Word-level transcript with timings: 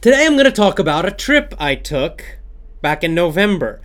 Today 0.00 0.26
I'm 0.26 0.34
going 0.34 0.44
to 0.44 0.52
talk 0.52 0.78
about 0.78 1.06
a 1.06 1.10
trip 1.10 1.52
I 1.58 1.74
took 1.74 2.38
back 2.80 3.02
in 3.02 3.16
November. 3.16 3.80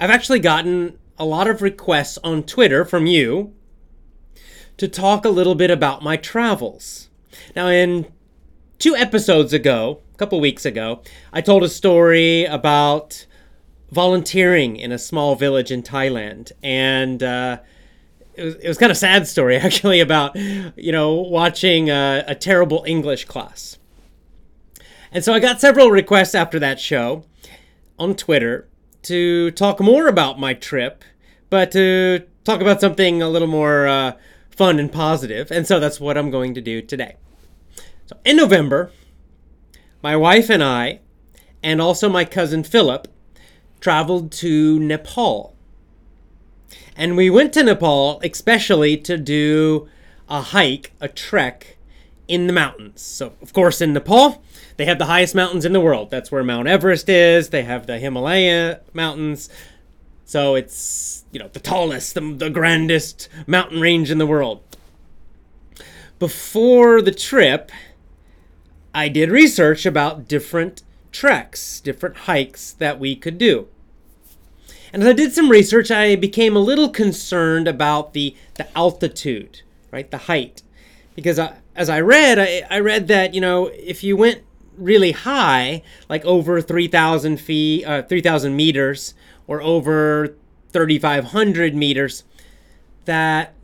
I've 0.00 0.10
actually 0.10 0.40
gotten 0.40 0.98
a 1.16 1.24
lot 1.24 1.46
of 1.46 1.62
requests 1.62 2.18
on 2.24 2.42
Twitter 2.42 2.84
from 2.84 3.06
you 3.06 3.54
to 4.78 4.88
talk 4.88 5.24
a 5.24 5.28
little 5.28 5.54
bit 5.54 5.70
about 5.70 6.02
my 6.02 6.16
travels. 6.16 7.08
Now, 7.54 7.68
in 7.68 8.12
two 8.80 8.96
episodes 8.96 9.52
ago, 9.52 10.00
a 10.12 10.16
couple 10.16 10.40
weeks 10.40 10.64
ago, 10.64 11.02
I 11.32 11.40
told 11.40 11.62
a 11.62 11.68
story 11.68 12.44
about 12.44 13.24
volunteering 13.92 14.74
in 14.74 14.90
a 14.90 14.98
small 14.98 15.36
village 15.36 15.70
in 15.70 15.84
Thailand. 15.84 16.50
And, 16.64 17.22
uh, 17.22 17.58
it 18.34 18.42
was, 18.42 18.54
it 18.56 18.66
was 18.66 18.78
kind 18.78 18.90
of 18.90 18.98
sad 18.98 19.28
story 19.28 19.56
actually 19.58 20.00
about 20.00 20.34
you 20.36 20.92
know 20.92 21.14
watching 21.14 21.90
a, 21.90 22.24
a 22.26 22.36
terrible 22.36 22.84
english 22.86 23.24
class 23.24 23.77
and 25.12 25.24
so 25.24 25.32
I 25.32 25.40
got 25.40 25.60
several 25.60 25.90
requests 25.90 26.34
after 26.34 26.58
that 26.58 26.80
show 26.80 27.24
on 27.98 28.14
Twitter 28.14 28.68
to 29.02 29.50
talk 29.52 29.80
more 29.80 30.08
about 30.08 30.38
my 30.38 30.54
trip, 30.54 31.04
but 31.50 31.72
to 31.72 32.24
talk 32.44 32.60
about 32.60 32.80
something 32.80 33.22
a 33.22 33.28
little 33.28 33.48
more 33.48 33.86
uh, 33.86 34.12
fun 34.50 34.78
and 34.78 34.92
positive. 34.92 35.50
And 35.50 35.66
so 35.66 35.80
that's 35.80 36.00
what 36.00 36.18
I'm 36.18 36.30
going 36.30 36.54
to 36.54 36.60
do 36.60 36.82
today. 36.82 37.16
So 38.06 38.16
in 38.24 38.36
November, 38.36 38.90
my 40.02 40.16
wife 40.16 40.50
and 40.50 40.62
I, 40.62 41.00
and 41.62 41.80
also 41.80 42.08
my 42.08 42.24
cousin 42.24 42.62
Philip, 42.64 43.08
traveled 43.80 44.32
to 44.32 44.78
Nepal. 44.78 45.54
And 46.96 47.16
we 47.16 47.30
went 47.30 47.52
to 47.54 47.62
Nepal 47.62 48.20
especially 48.24 48.96
to 48.98 49.16
do 49.16 49.88
a 50.28 50.42
hike, 50.42 50.92
a 51.00 51.08
trek 51.08 51.76
in 52.26 52.46
the 52.46 52.52
mountains. 52.52 53.00
So, 53.00 53.32
of 53.40 53.52
course, 53.52 53.80
in 53.80 53.92
Nepal, 53.92 54.42
they 54.78 54.84
have 54.84 54.98
the 54.98 55.06
highest 55.06 55.34
mountains 55.34 55.64
in 55.64 55.72
the 55.72 55.80
world. 55.80 56.08
That's 56.08 56.30
where 56.30 56.44
Mount 56.44 56.68
Everest 56.68 57.08
is. 57.08 57.50
They 57.50 57.64
have 57.64 57.86
the 57.86 57.98
Himalaya 57.98 58.80
mountains. 58.94 59.50
So 60.24 60.54
it's, 60.54 61.24
you 61.32 61.40
know, 61.40 61.48
the 61.48 61.58
tallest, 61.58 62.14
the, 62.14 62.20
the 62.20 62.48
grandest 62.48 63.28
mountain 63.46 63.80
range 63.80 64.08
in 64.08 64.18
the 64.18 64.26
world. 64.26 64.62
Before 66.20 67.02
the 67.02 67.10
trip, 67.10 67.72
I 68.94 69.08
did 69.08 69.30
research 69.30 69.84
about 69.84 70.28
different 70.28 70.84
treks, 71.10 71.80
different 71.80 72.16
hikes 72.18 72.72
that 72.74 73.00
we 73.00 73.16
could 73.16 73.36
do. 73.36 73.66
And 74.92 75.02
as 75.02 75.08
I 75.08 75.12
did 75.12 75.32
some 75.32 75.50
research, 75.50 75.90
I 75.90 76.14
became 76.14 76.54
a 76.54 76.60
little 76.60 76.88
concerned 76.88 77.66
about 77.66 78.12
the, 78.12 78.36
the 78.54 78.68
altitude, 78.78 79.62
right? 79.90 80.08
The 80.08 80.18
height. 80.18 80.62
Because 81.16 81.40
I, 81.40 81.56
as 81.74 81.90
I 81.90 82.00
read, 82.00 82.38
I, 82.38 82.62
I 82.70 82.78
read 82.78 83.08
that, 83.08 83.34
you 83.34 83.40
know, 83.40 83.66
if 83.66 84.04
you 84.04 84.16
went 84.16 84.42
really 84.78 85.12
high, 85.12 85.82
like 86.08 86.24
over 86.24 86.60
3,000 86.60 87.38
feet, 87.38 87.84
uh, 87.84 88.02
3,000 88.02 88.54
meters, 88.54 89.14
or 89.46 89.60
over 89.62 90.36
3,500 90.72 91.74
meters, 91.74 92.24
that 93.04 93.54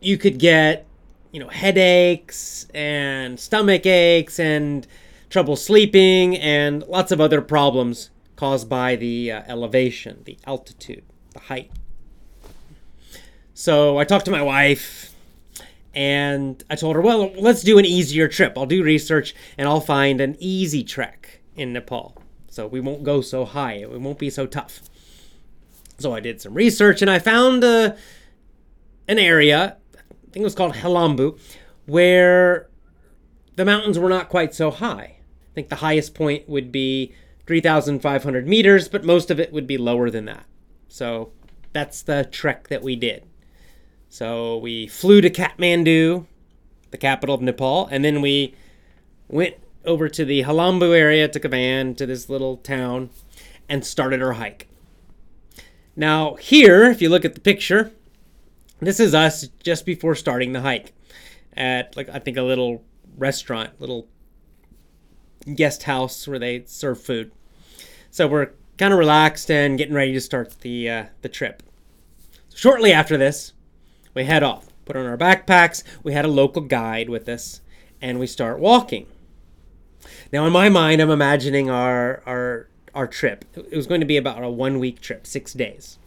you 0.00 0.18
could 0.18 0.38
get, 0.38 0.86
you 1.32 1.40
know, 1.40 1.48
headaches 1.48 2.66
and 2.74 3.38
stomach 3.38 3.86
aches 3.86 4.38
and 4.38 4.86
trouble 5.30 5.56
sleeping 5.56 6.36
and 6.36 6.82
lots 6.86 7.10
of 7.10 7.20
other 7.20 7.40
problems 7.40 8.10
caused 8.36 8.68
by 8.68 8.96
the 8.96 9.32
uh, 9.32 9.42
elevation, 9.46 10.22
the 10.24 10.36
altitude, 10.46 11.04
the 11.32 11.40
height. 11.40 11.70
So 13.54 13.98
I 13.98 14.04
talked 14.04 14.24
to 14.24 14.30
my 14.30 14.42
wife 14.42 15.13
and 15.94 16.62
I 16.68 16.76
told 16.76 16.96
her, 16.96 17.02
well, 17.02 17.32
let's 17.36 17.62
do 17.62 17.78
an 17.78 17.84
easier 17.84 18.28
trip. 18.28 18.54
I'll 18.56 18.66
do 18.66 18.82
research 18.82 19.34
and 19.56 19.68
I'll 19.68 19.80
find 19.80 20.20
an 20.20 20.36
easy 20.38 20.82
trek 20.82 21.40
in 21.54 21.72
Nepal. 21.72 22.16
So 22.48 22.66
we 22.66 22.80
won't 22.80 23.04
go 23.04 23.20
so 23.20 23.44
high, 23.44 23.74
it 23.74 24.00
won't 24.00 24.18
be 24.18 24.30
so 24.30 24.46
tough. 24.46 24.80
So 25.98 26.14
I 26.14 26.20
did 26.20 26.40
some 26.40 26.54
research 26.54 27.02
and 27.02 27.10
I 27.10 27.18
found 27.18 27.62
uh, 27.64 27.94
an 29.08 29.18
area, 29.18 29.76
I 29.96 30.30
think 30.32 30.42
it 30.42 30.42
was 30.42 30.54
called 30.54 30.74
Helambu, 30.74 31.38
where 31.86 32.68
the 33.56 33.64
mountains 33.64 33.98
were 33.98 34.08
not 34.08 34.28
quite 34.28 34.54
so 34.54 34.70
high. 34.70 35.16
I 35.18 35.54
think 35.54 35.68
the 35.68 35.76
highest 35.76 36.14
point 36.14 36.48
would 36.48 36.72
be 36.72 37.12
3,500 37.46 38.48
meters, 38.48 38.88
but 38.88 39.04
most 39.04 39.30
of 39.30 39.38
it 39.38 39.52
would 39.52 39.66
be 39.66 39.78
lower 39.78 40.10
than 40.10 40.24
that. 40.24 40.46
So 40.88 41.32
that's 41.72 42.02
the 42.02 42.28
trek 42.30 42.68
that 42.68 42.82
we 42.82 42.96
did. 42.96 43.24
So 44.14 44.58
we 44.58 44.86
flew 44.86 45.20
to 45.22 45.28
Kathmandu, 45.28 46.26
the 46.92 46.96
capital 46.96 47.34
of 47.34 47.42
Nepal, 47.42 47.88
and 47.90 48.04
then 48.04 48.20
we 48.20 48.54
went 49.26 49.56
over 49.84 50.08
to 50.08 50.24
the 50.24 50.44
Helambu 50.44 50.96
area, 50.96 51.26
took 51.26 51.44
a 51.44 51.48
van 51.48 51.96
to 51.96 52.06
this 52.06 52.28
little 52.28 52.58
town, 52.58 53.10
and 53.68 53.84
started 53.84 54.22
our 54.22 54.34
hike. 54.34 54.68
Now, 55.96 56.34
here, 56.36 56.84
if 56.84 57.02
you 57.02 57.08
look 57.08 57.24
at 57.24 57.34
the 57.34 57.40
picture, 57.40 57.90
this 58.78 59.00
is 59.00 59.16
us 59.16 59.48
just 59.64 59.84
before 59.84 60.14
starting 60.14 60.52
the 60.52 60.60
hike 60.60 60.92
at, 61.56 61.96
like, 61.96 62.08
I 62.08 62.20
think 62.20 62.36
a 62.36 62.42
little 62.42 62.84
restaurant, 63.18 63.80
little 63.80 64.06
guest 65.56 65.82
house 65.82 66.28
where 66.28 66.38
they 66.38 66.62
serve 66.66 67.02
food. 67.02 67.32
So 68.12 68.28
we're 68.28 68.50
kind 68.78 68.92
of 68.92 69.00
relaxed 69.00 69.50
and 69.50 69.76
getting 69.76 69.92
ready 69.92 70.12
to 70.12 70.20
start 70.20 70.60
the 70.60 70.88
uh, 70.88 71.04
the 71.22 71.28
trip. 71.28 71.64
Shortly 72.54 72.92
after 72.92 73.16
this, 73.16 73.53
we 74.14 74.24
head 74.24 74.42
off, 74.42 74.66
put 74.84 74.96
on 74.96 75.06
our 75.06 75.16
backpacks. 75.16 75.82
We 76.02 76.12
had 76.12 76.24
a 76.24 76.28
local 76.28 76.62
guide 76.62 77.08
with 77.08 77.28
us, 77.28 77.60
and 78.00 78.18
we 78.18 78.26
start 78.26 78.58
walking. 78.58 79.06
Now, 80.32 80.46
in 80.46 80.52
my 80.52 80.68
mind, 80.68 81.00
I'm 81.00 81.10
imagining 81.10 81.70
our 81.70 82.22
our 82.26 82.68
our 82.94 83.06
trip. 83.06 83.44
It 83.56 83.76
was 83.76 83.86
going 83.86 84.00
to 84.00 84.06
be 84.06 84.16
about 84.16 84.42
a 84.42 84.48
one 84.48 84.78
week 84.78 85.00
trip, 85.00 85.26
six 85.26 85.52
days. 85.52 85.98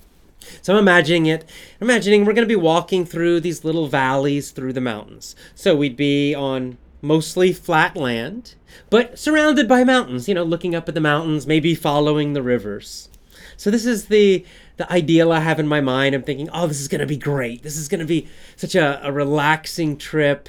So 0.62 0.74
I'm 0.74 0.80
imagining 0.80 1.26
it, 1.26 1.50
imagining 1.82 2.24
we're 2.24 2.34
going 2.34 2.48
to 2.48 2.54
be 2.54 2.56
walking 2.56 3.06
through 3.06 3.42
these 3.42 3.66
little 3.66 3.88
valleys 3.88 4.52
through 4.52 4.74
the 4.74 4.82
mountains. 4.82 5.36
So 5.56 5.76
we'd 5.76 5.98
be 5.98 6.34
on 6.34 6.78
mostly 7.02 7.54
flat 7.54 7.96
land, 7.96 8.56
but 8.90 9.20
surrounded 9.20 9.68
by 9.68 9.84
mountains, 9.84 10.28
you 10.28 10.36
know, 10.36 10.44
looking 10.44 10.76
up 10.76 10.88
at 10.88 10.96
the 10.96 11.02
mountains, 11.02 11.48
maybe 11.48 11.76
following 11.76 12.34
the 12.34 12.42
rivers. 12.42 13.10
So 13.58 13.72
this 13.72 13.86
is 13.86 14.06
the 14.06 14.46
the 14.78 14.92
ideal 14.92 15.32
I 15.32 15.40
have 15.40 15.60
in 15.60 15.68
my 15.68 15.82
mind. 15.82 16.16
I'm 16.16 16.24
thinking, 16.24 16.50
oh, 16.54 16.68
this 16.68 16.80
is 16.80 16.88
gonna 16.88 17.06
be 17.06 17.18
great. 17.18 17.64
This 17.64 17.78
is 17.78 17.88
gonna 17.88 18.06
be 18.06 18.28
such 18.56 18.76
a, 18.76 19.06
a 19.06 19.12
relaxing 19.12 19.98
trip, 19.98 20.48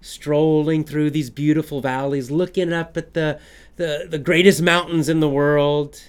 strolling 0.00 0.84
through 0.84 1.10
these 1.10 1.30
beautiful 1.30 1.80
valleys, 1.80 2.30
looking 2.30 2.72
up 2.72 2.96
at 2.96 3.14
the, 3.14 3.40
the 3.76 4.06
the 4.08 4.18
greatest 4.18 4.62
mountains 4.62 5.08
in 5.08 5.20
the 5.20 5.28
world, 5.28 6.00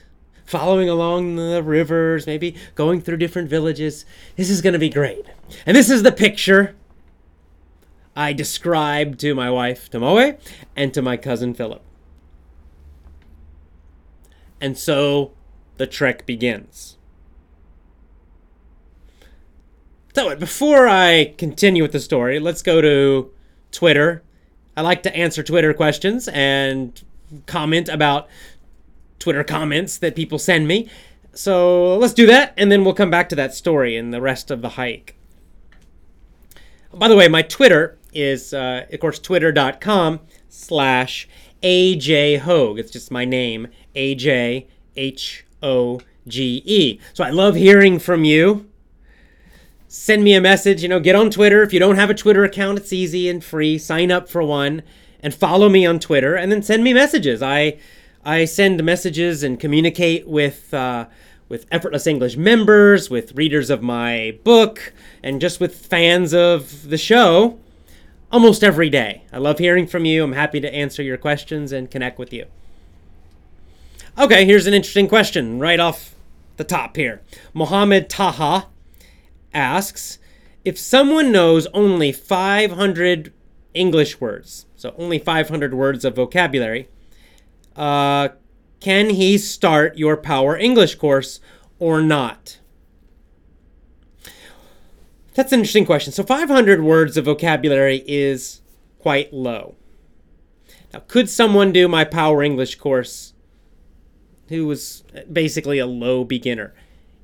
following 0.46 0.90
along 0.90 1.38
the 1.38 1.64
rivers, 1.64 2.28
maybe 2.28 2.56
going 2.76 3.02
through 3.02 3.18
different 3.18 3.50
villages. 3.50 4.06
This 4.36 4.50
is 4.50 4.62
gonna 4.62 4.80
be 4.80 4.90
great. 4.90 5.26
And 5.66 5.76
this 5.76 5.90
is 5.90 6.04
the 6.04 6.12
picture 6.12 6.76
I 8.16 8.34
described 8.34 9.20
to 9.22 9.34
my 9.34 9.50
wife 9.50 9.90
Tomoe 9.90 10.38
and 10.76 10.94
to 10.94 11.02
my 11.02 11.18
cousin 11.18 11.54
Philip. 11.54 11.82
And 14.62 14.78
so 14.78 15.32
the 15.78 15.88
trek 15.88 16.26
begins. 16.26 16.98
So, 20.16 20.34
before 20.34 20.88
I 20.88 21.34
continue 21.38 21.84
with 21.84 21.92
the 21.92 22.00
story, 22.00 22.40
let's 22.40 22.62
go 22.62 22.80
to 22.80 23.34
Twitter. 23.74 24.24
I 24.78 24.82
like 24.82 25.04
to 25.04 25.14
answer 25.14 25.44
Twitter 25.44 25.74
questions 25.74 26.30
and 26.30 27.04
comment 27.48 27.90
about 27.90 28.30
Twitter 29.20 29.44
comments 29.44 29.98
that 29.98 30.16
people 30.16 30.40
send 30.40 30.70
me. 30.70 30.90
So, 31.34 31.98
let's 31.98 32.14
do 32.14 32.26
that, 32.28 32.54
and 32.56 32.72
then 32.72 32.86
we'll 32.86 32.94
come 32.94 33.10
back 33.10 33.28
to 33.28 33.36
that 33.36 33.54
story 33.54 33.98
and 33.98 34.14
the 34.14 34.22
rest 34.22 34.52
of 34.52 34.62
the 34.62 34.70
hike. 34.70 35.18
By 36.94 37.10
the 37.10 37.18
way, 37.18 37.28
my 37.28 37.42
Twitter 37.42 37.98
is, 38.14 38.54
uh, 38.54 38.86
of 38.90 39.00
course, 39.02 39.20
twitter.com 39.20 40.22
slash 40.48 41.28
AJ 41.62 42.40
Hoge. 42.40 42.80
It's 42.80 42.92
just 42.92 43.12
my 43.12 43.26
name, 43.26 43.68
AJ 43.98 44.68
H 44.96 45.46
O 45.62 46.00
G 46.26 46.64
E. 46.64 47.02
So 47.12 47.26
I 47.26 47.32
love 47.32 47.56
hearing 47.56 48.00
from 48.00 48.24
you. 48.24 48.70
Send 49.96 50.24
me 50.24 50.36
a 50.36 50.42
message. 50.42 50.84
You 50.84 50.90
know, 50.90 51.00
get 51.00 51.16
on 51.16 51.30
Twitter. 51.32 51.64
If 51.64 51.72
you 51.72 51.80
don't 51.80 51.96
have 51.96 52.10
a 52.10 52.14
Twitter 52.14 52.44
account, 52.44 52.78
it's 52.78 52.92
easy 52.92 53.30
and 53.30 53.44
free. 53.44 53.78
Sign 53.78 54.12
up 54.12 54.28
for 54.28 54.44
one 54.44 54.84
and 55.22 55.34
follow 55.34 55.70
me 55.70 55.86
on 55.86 56.00
Twitter, 56.00 56.36
and 56.36 56.52
then 56.52 56.62
send 56.62 56.84
me 56.84 56.94
messages. 56.94 57.42
I 57.42 57.80
I 58.24 58.46
send 58.46 58.84
messages 58.84 59.44
and 59.44 59.60
communicate 59.60 60.28
with. 60.28 60.74
Uh, 60.74 61.06
with 61.48 61.68
effortless 61.72 62.08
English 62.08 62.36
members, 62.36 63.08
with 63.08 63.36
readers 63.36 63.70
of 63.70 63.84
my 63.84 64.36
book, 64.44 64.92
and 65.22 65.40
just 65.40 65.60
with 65.60 65.76
fans 65.76 66.34
of 66.34 66.90
the 66.90 66.98
show 66.98 67.60
almost 68.32 68.64
every 68.64 68.90
day. 68.90 69.22
I 69.32 69.38
love 69.38 69.60
hearing 69.60 69.86
from 69.86 70.06
you. 70.06 70.24
I'm 70.24 70.34
happy 70.34 70.60
to 70.60 70.74
answer 70.74 71.04
your 71.04 71.18
questions 71.18 71.72
and 71.72 71.92
connect 71.92 72.18
with 72.18 72.34
you. 72.34 72.48
Okay, 74.18 74.44
here's 74.44 74.66
an 74.66 74.74
interesting 74.74 75.08
question 75.08 75.60
right 75.60 75.80
off 75.80 76.16
the 76.58 76.64
top 76.64 76.96
here. 76.96 77.22
Mohammed 77.54 78.10
Taha 78.10 78.66
asks 79.56 80.20
If 80.64 80.78
someone 80.78 81.32
knows 81.32 81.66
only 81.74 82.12
500 82.12 83.34
English 83.74 84.22
words, 84.22 84.68
so 84.76 84.94
only 84.98 85.18
500 85.18 85.74
words 85.74 86.06
of 86.06 86.16
vocabulary, 86.16 86.88
uh, 87.76 88.30
can 88.80 89.10
he 89.10 89.38
start 89.38 89.98
your 89.98 90.18
Power 90.18 90.56
English 90.56 90.96
course 90.96 91.40
or 91.80 92.02
not? 92.02 92.60
That's 95.34 95.52
an 95.52 95.60
interesting 95.60 95.86
question. 95.86 96.14
So 96.14 96.24
500 96.24 96.82
words 96.82 97.18
of 97.18 97.26
vocabulary 97.26 98.04
is 98.08 98.62
quite 99.00 99.34
low. 99.34 99.76
Now, 100.94 101.02
could 101.08 101.30
someone 101.30 101.74
do 101.74 101.88
my 101.88 102.06
Power 102.06 102.42
English 102.42 102.76
course 102.76 103.34
who 104.48 104.66
was 104.66 105.04
basically 105.32 105.78
a 105.78 105.86
low 105.86 106.24
beginner? 106.24 106.74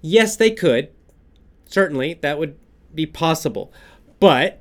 Yes, 0.01 0.36
they 0.36 0.51
could. 0.51 0.89
Certainly, 1.71 2.19
that 2.21 2.38
would 2.38 2.57
be 2.94 3.06
possible. 3.06 3.71
But 4.19 4.59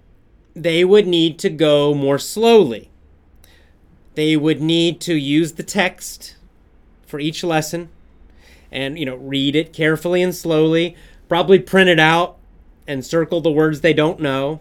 they 0.54 0.84
would 0.84 1.06
need 1.06 1.38
to 1.40 1.50
go 1.50 1.92
more 1.92 2.18
slowly. 2.18 2.90
They 4.14 4.36
would 4.36 4.60
need 4.60 5.00
to 5.02 5.14
use 5.14 5.52
the 5.52 5.62
text 5.62 6.36
for 7.06 7.18
each 7.20 7.42
lesson 7.42 7.88
and 8.70 8.96
you 8.98 9.04
know 9.04 9.16
read 9.16 9.56
it 9.56 9.72
carefully 9.72 10.22
and 10.22 10.32
slowly 10.32 10.94
probably 11.28 11.58
print 11.58 11.90
it 11.90 11.98
out 11.98 12.36
and 12.86 13.04
circle 13.04 13.40
the 13.40 13.50
words 13.50 13.80
they 13.80 13.92
don't 13.92 14.20
know 14.20 14.60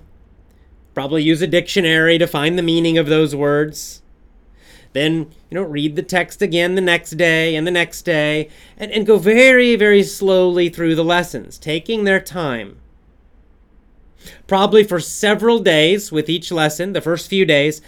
probably 0.95 1.21
use 1.21 1.43
a 1.43 1.47
dictionary 1.47 2.17
to 2.17 2.25
find 2.25 2.57
the 2.57 2.63
meaning 2.63 2.97
of 2.97 3.05
those 3.05 3.35
words 3.35 4.01
then 4.93 5.31
you 5.49 5.55
know 5.55 5.63
read 5.63 5.95
the 5.95 6.03
text 6.03 6.41
again 6.41 6.75
the 6.75 6.81
next 6.81 7.11
day 7.11 7.55
and 7.55 7.65
the 7.65 7.71
next 7.71 8.03
day 8.03 8.49
and, 8.77 8.91
and 8.91 9.05
go 9.05 9.17
very 9.17 9.75
very 9.75 10.03
slowly 10.03 10.69
through 10.69 10.95
the 10.95 11.03
lessons 11.03 11.57
taking 11.57 12.03
their 12.03 12.19
time 12.19 12.77
probably 14.47 14.83
for 14.83 14.99
several 14.99 15.59
days 15.59 16.11
with 16.11 16.29
each 16.29 16.51
lesson 16.51 16.93
the 16.93 17.01
first 17.01 17.29
few 17.29 17.45
days 17.45 17.81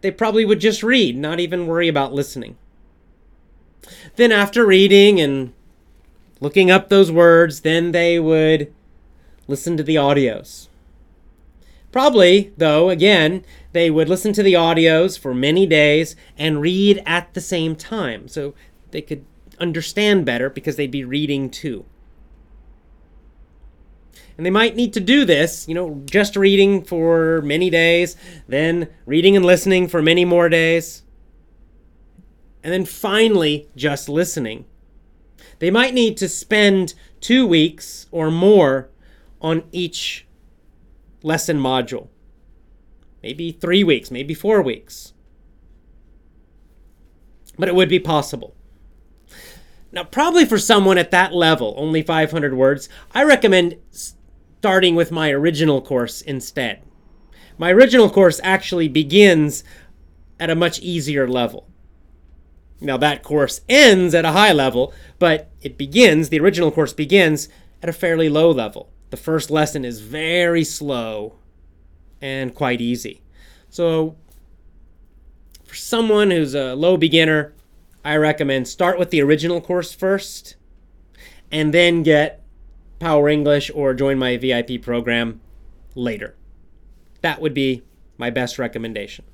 they 0.00 0.10
probably 0.10 0.44
would 0.44 0.60
just 0.60 0.82
read 0.82 1.16
not 1.16 1.40
even 1.40 1.66
worry 1.66 1.88
about 1.88 2.12
listening 2.12 2.56
then, 4.16 4.32
after 4.32 4.64
reading 4.64 5.20
and 5.20 5.52
looking 6.40 6.70
up 6.70 6.88
those 6.88 7.10
words, 7.10 7.60
then 7.60 7.92
they 7.92 8.18
would 8.18 8.72
listen 9.48 9.76
to 9.76 9.82
the 9.82 9.96
audios. 9.96 10.68
Probably, 11.94 12.52
though, 12.56 12.90
again, 12.90 13.44
they 13.70 13.88
would 13.88 14.08
listen 14.08 14.32
to 14.32 14.42
the 14.42 14.54
audios 14.54 15.16
for 15.16 15.32
many 15.32 15.64
days 15.64 16.16
and 16.36 16.60
read 16.60 17.00
at 17.06 17.32
the 17.34 17.40
same 17.40 17.76
time. 17.76 18.26
So 18.26 18.52
they 18.90 19.00
could 19.00 19.24
understand 19.60 20.26
better 20.26 20.50
because 20.50 20.74
they'd 20.74 20.90
be 20.90 21.04
reading 21.04 21.48
too. 21.48 21.84
And 24.36 24.44
they 24.44 24.50
might 24.50 24.74
need 24.74 24.92
to 24.94 25.00
do 25.00 25.24
this, 25.24 25.68
you 25.68 25.74
know, 25.76 26.02
just 26.06 26.34
reading 26.34 26.82
for 26.82 27.40
many 27.42 27.70
days, 27.70 28.16
then 28.48 28.88
reading 29.06 29.36
and 29.36 29.46
listening 29.46 29.86
for 29.86 30.02
many 30.02 30.24
more 30.24 30.48
days 30.48 31.04
and 32.64 32.72
then 32.72 32.84
finally 32.84 33.68
just 33.76 34.08
listening. 34.08 34.64
They 35.60 35.70
might 35.70 35.94
need 35.94 36.16
to 36.16 36.28
spend 36.28 36.94
two 37.20 37.46
weeks 37.46 38.06
or 38.10 38.32
more 38.32 38.88
on 39.40 39.62
each 39.70 40.26
lesson 41.24 41.58
module. 41.58 42.08
Maybe 43.22 43.50
three 43.50 43.82
weeks, 43.82 44.10
maybe 44.10 44.34
four 44.34 44.62
weeks. 44.62 45.14
But 47.58 47.68
it 47.68 47.74
would 47.74 47.88
be 47.88 47.98
possible. 47.98 48.54
Now, 49.90 50.04
probably 50.04 50.44
for 50.44 50.58
someone 50.58 50.98
at 50.98 51.12
that 51.12 51.32
level, 51.32 51.74
only 51.76 52.02
500 52.02 52.54
words, 52.54 52.88
I 53.12 53.22
recommend 53.22 53.76
starting 53.90 54.94
with 54.94 55.10
my 55.10 55.30
original 55.30 55.80
course 55.80 56.20
instead. 56.20 56.82
My 57.56 57.70
original 57.70 58.10
course 58.10 58.40
actually 58.42 58.88
begins 58.88 59.62
at 60.40 60.50
a 60.50 60.56
much 60.56 60.80
easier 60.80 61.28
level. 61.28 61.68
Now, 62.80 62.96
that 62.96 63.22
course 63.22 63.60
ends 63.68 64.14
at 64.14 64.24
a 64.24 64.32
high 64.32 64.52
level, 64.52 64.92
but 65.18 65.50
it 65.62 65.78
begins, 65.78 66.28
the 66.28 66.40
original 66.40 66.72
course 66.72 66.92
begins 66.92 67.48
at 67.80 67.88
a 67.88 67.92
fairly 67.92 68.28
low 68.28 68.50
level. 68.50 68.90
The 69.14 69.20
first 69.20 69.48
lesson 69.48 69.84
is 69.84 70.00
very 70.00 70.64
slow 70.64 71.36
and 72.20 72.52
quite 72.52 72.80
easy. 72.80 73.22
So, 73.70 74.16
for 75.62 75.76
someone 75.76 76.32
who's 76.32 76.52
a 76.52 76.74
low 76.74 76.96
beginner, 76.96 77.54
I 78.04 78.16
recommend 78.16 78.66
start 78.66 78.98
with 78.98 79.10
the 79.10 79.22
original 79.22 79.60
course 79.60 79.94
first 79.94 80.56
and 81.52 81.72
then 81.72 82.02
get 82.02 82.42
Power 82.98 83.28
English 83.28 83.70
or 83.72 83.94
join 83.94 84.18
my 84.18 84.36
VIP 84.36 84.82
program 84.82 85.40
later. 85.94 86.34
That 87.20 87.40
would 87.40 87.54
be 87.54 87.84
my 88.18 88.30
best 88.30 88.58
recommendation. 88.58 89.24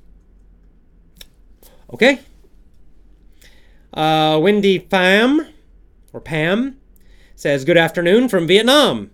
Okay? 1.91 2.19
Uh, 3.91 4.39
Wendy 4.39 4.79
Pham, 4.79 5.51
or 6.13 6.21
Pam, 6.21 6.79
says, 7.35 7.65
Good 7.65 7.77
afternoon 7.77 8.29
from 8.29 8.45
Vietnam. 8.45 9.09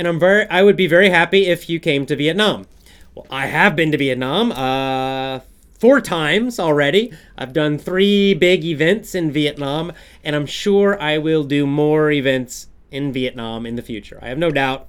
And 0.00 0.08
I'm 0.08 0.18
very, 0.18 0.48
I 0.48 0.62
would 0.62 0.76
be 0.76 0.86
very 0.86 1.10
happy 1.10 1.44
if 1.44 1.68
you 1.68 1.78
came 1.78 2.06
to 2.06 2.16
Vietnam. 2.16 2.66
Well, 3.14 3.26
I 3.28 3.48
have 3.48 3.76
been 3.76 3.92
to 3.92 3.98
Vietnam 3.98 4.50
uh, 4.50 5.40
four 5.78 6.00
times 6.00 6.58
already. 6.58 7.12
I've 7.36 7.52
done 7.52 7.76
three 7.76 8.32
big 8.32 8.64
events 8.64 9.14
in 9.14 9.30
Vietnam, 9.30 9.92
and 10.24 10.34
I'm 10.34 10.46
sure 10.46 10.98
I 10.98 11.18
will 11.18 11.44
do 11.44 11.66
more 11.66 12.10
events 12.10 12.68
in 12.90 13.12
Vietnam 13.12 13.66
in 13.66 13.76
the 13.76 13.82
future. 13.82 14.18
I 14.22 14.28
have 14.28 14.38
no 14.38 14.50
doubt. 14.50 14.88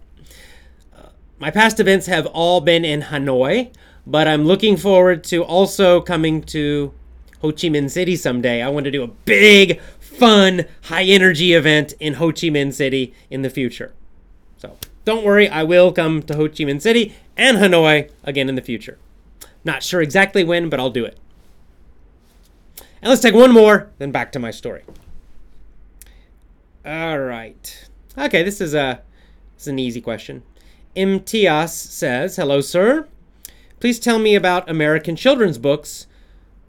Uh, 0.96 1.10
my 1.40 1.52
past 1.52 1.82
events 1.82 2.06
have 2.06 2.26
all 2.28 2.62
been 2.62 2.86
in 2.86 3.02
Hanoi, 3.02 3.74
but 4.08 4.30
I'm 4.30 4.46
looking 4.46 4.78
forward 4.78 5.26
to 5.26 5.44
also 5.44 6.00
coming 6.00 6.42
to 6.44 6.94
Ho 7.42 7.52
Chi 7.52 7.68
Minh 7.68 7.90
City 7.90 8.16
someday. 8.16 8.62
I 8.62 8.70
want 8.70 8.86
to 8.86 8.92
do 8.92 9.04
a 9.04 9.08
big, 9.08 9.82
fun, 10.00 10.64
high 10.84 11.04
energy 11.04 11.52
event 11.52 11.96
in 12.00 12.14
Ho 12.14 12.28
Chi 12.28 12.48
Minh 12.48 12.74
City 12.74 13.14
in 13.30 13.42
the 13.42 13.50
future. 13.50 13.92
So 14.56 14.78
don't 15.06 15.24
worry, 15.24 15.50
I 15.50 15.64
will 15.64 15.92
come 15.92 16.24
to 16.24 16.36
Ho 16.36 16.48
Chi 16.48 16.64
Minh 16.64 16.82
City 16.82 17.16
and 17.38 17.58
Hanoi 17.58 18.10
again 18.24 18.50
in 18.50 18.56
the 18.56 18.62
future. 18.62 18.98
Not 19.64 19.84
sure 19.84 20.02
exactly 20.02 20.44
when, 20.44 20.70
but 20.70 20.80
I'll 20.80 20.90
do 20.90 21.06
it. 21.06 21.18
And 23.02 23.10
let's 23.10 23.22
take 23.22 23.34
one 23.34 23.52
more, 23.52 23.90
then 23.98 24.12
back 24.12 24.32
to 24.34 24.40
my 24.40 24.52
story. 24.52 24.84
All 26.86 27.20
right. 27.20 27.90
Okay, 28.18 28.44
this 28.44 28.62
is 28.62 28.74
a 28.74 29.02
this 29.56 29.64
is 29.64 29.68
an 29.68 29.80
easy 29.80 30.02
question. 30.02 30.44
Imtias 30.96 31.70
says, 31.70 32.36
"Hello, 32.36 32.62
sir. 32.62 33.08
Please 33.80 34.00
tell 34.00 34.20
me 34.20 34.36
about 34.36 34.70
American 34.70 35.16
children's 35.16 35.58
books 35.58 36.08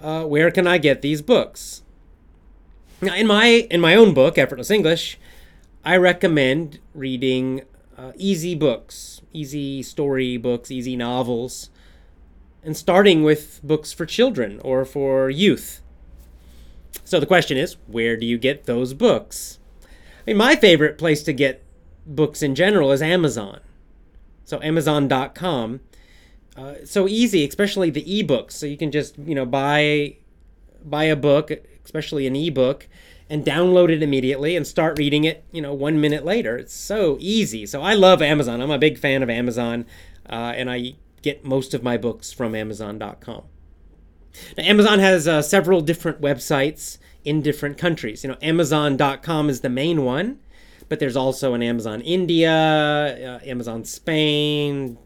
uh, 0.02 0.24
where 0.24 0.50
can 0.50 0.66
I 0.66 0.78
get 0.78 1.00
these 1.00 1.22
books? 1.22 1.82
Now, 3.00 3.14
in 3.14 3.26
my 3.26 3.66
in 3.70 3.80
my 3.80 3.94
own 3.94 4.14
book, 4.14 4.36
Effortless 4.36 4.70
English, 4.70 5.18
I 5.84 5.96
recommend 5.96 6.78
reading 6.94 7.62
uh, 7.96 8.12
easy 8.16 8.54
books, 8.54 9.20
easy 9.32 9.82
story 9.82 10.36
books, 10.36 10.70
easy 10.70 10.96
novels, 10.96 11.70
and 12.62 12.76
starting 12.76 13.22
with 13.22 13.60
books 13.62 13.92
for 13.92 14.06
children 14.06 14.60
or 14.64 14.84
for 14.84 15.30
youth. 15.30 15.82
So 17.04 17.20
the 17.20 17.26
question 17.26 17.56
is, 17.56 17.76
where 17.86 18.16
do 18.16 18.26
you 18.26 18.38
get 18.38 18.64
those 18.64 18.94
books? 18.94 19.58
I 19.82 19.86
mean, 20.28 20.36
my 20.36 20.56
favorite 20.56 20.98
place 20.98 21.22
to 21.24 21.32
get 21.32 21.64
books 22.06 22.42
in 22.42 22.54
general 22.54 22.92
is 22.92 23.02
Amazon. 23.02 23.60
So 24.44 24.60
Amazon.com 24.62 25.80
uh, 26.56 26.74
so 26.84 27.08
easy, 27.08 27.46
especially 27.46 27.90
the 27.90 28.02
ebooks. 28.02 28.52
So 28.52 28.66
you 28.66 28.76
can 28.76 28.90
just 28.90 29.18
you 29.18 29.34
know 29.34 29.46
buy 29.46 30.16
buy 30.84 31.04
a 31.04 31.16
book, 31.16 31.50
especially 31.84 32.26
an 32.26 32.36
ebook, 32.36 32.88
and 33.32 33.46
download 33.46 33.90
it 33.90 34.02
immediately 34.02 34.56
and 34.56 34.66
start 34.66 34.98
reading 34.98 35.24
it. 35.24 35.42
You 35.52 35.62
know, 35.62 35.72
one 35.72 35.98
minute 35.98 36.22
later. 36.22 36.58
It's 36.58 36.74
so 36.74 37.16
easy. 37.18 37.64
So 37.64 37.80
I 37.80 37.94
love 37.94 38.20
Amazon. 38.20 38.60
I'm 38.60 38.70
a 38.70 38.78
big 38.78 38.98
fan 38.98 39.22
of 39.22 39.30
Amazon, 39.30 39.86
uh, 40.28 40.52
and 40.54 40.70
I 40.70 40.96
get 41.22 41.42
most 41.42 41.72
of 41.72 41.82
my 41.82 41.96
books 41.96 42.30
from 42.30 42.54
Amazon.com. 42.54 43.44
Now, 44.58 44.64
Amazon 44.64 44.98
has 44.98 45.26
uh, 45.26 45.40
several 45.40 45.80
different 45.80 46.20
websites 46.20 46.98
in 47.24 47.40
different 47.40 47.78
countries. 47.78 48.22
You 48.22 48.28
know, 48.28 48.36
Amazon.com 48.42 49.48
is 49.48 49.62
the 49.62 49.70
main 49.70 50.04
one, 50.04 50.38
but 50.90 51.00
there's 51.00 51.16
also 51.16 51.54
an 51.54 51.62
Amazon 51.62 52.02
India, 52.02 52.52
uh, 52.52 53.46
Amazon 53.46 53.84
Spain, 53.84 54.98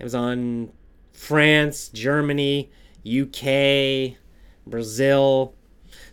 Amazon 0.00 0.72
France, 1.12 1.90
Germany, 1.90 2.72
UK, 3.06 4.16
Brazil. 4.66 5.54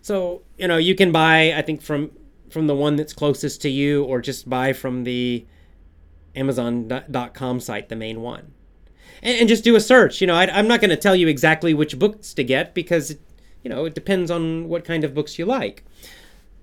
So, 0.06 0.44
you 0.60 0.68
know, 0.68 0.78
you 0.78 0.94
can 0.94 1.12
buy 1.12 1.52
I 1.58 1.64
think 1.64 1.82
from 1.82 2.12
from 2.52 2.68
the 2.68 2.76
one 2.76 2.96
that's 2.96 3.12
closest 3.12 3.64
to 3.64 3.70
you 3.70 4.04
or 4.04 4.22
just 4.22 4.48
buy 4.48 4.72
from 4.72 5.04
the 5.04 5.48
amazon.com 6.36 7.60
site, 7.60 7.90
the 7.90 7.96
main 7.96 8.22
one. 8.22 8.54
And, 9.24 9.40
and 9.40 9.50
just 9.50 9.64
do 9.64 9.76
a 9.76 9.80
search. 9.80 10.22
You 10.22 10.28
know, 10.28 10.36
I, 10.36 10.46
I'm 10.46 10.68
not 10.68 10.80
going 10.80 10.92
to 10.92 10.96
tell 10.96 11.16
you 11.16 11.28
exactly 11.28 11.74
which 11.74 11.98
books 11.98 12.36
to 12.36 12.44
get 12.44 12.76
because, 12.76 13.16
you 13.64 13.70
know, 13.72 13.86
it 13.86 13.96
depends 13.96 14.30
on 14.30 14.70
what 14.70 14.86
kind 14.86 15.04
of 15.04 15.16
books 15.16 15.40
you 15.40 15.46
like. 15.48 15.84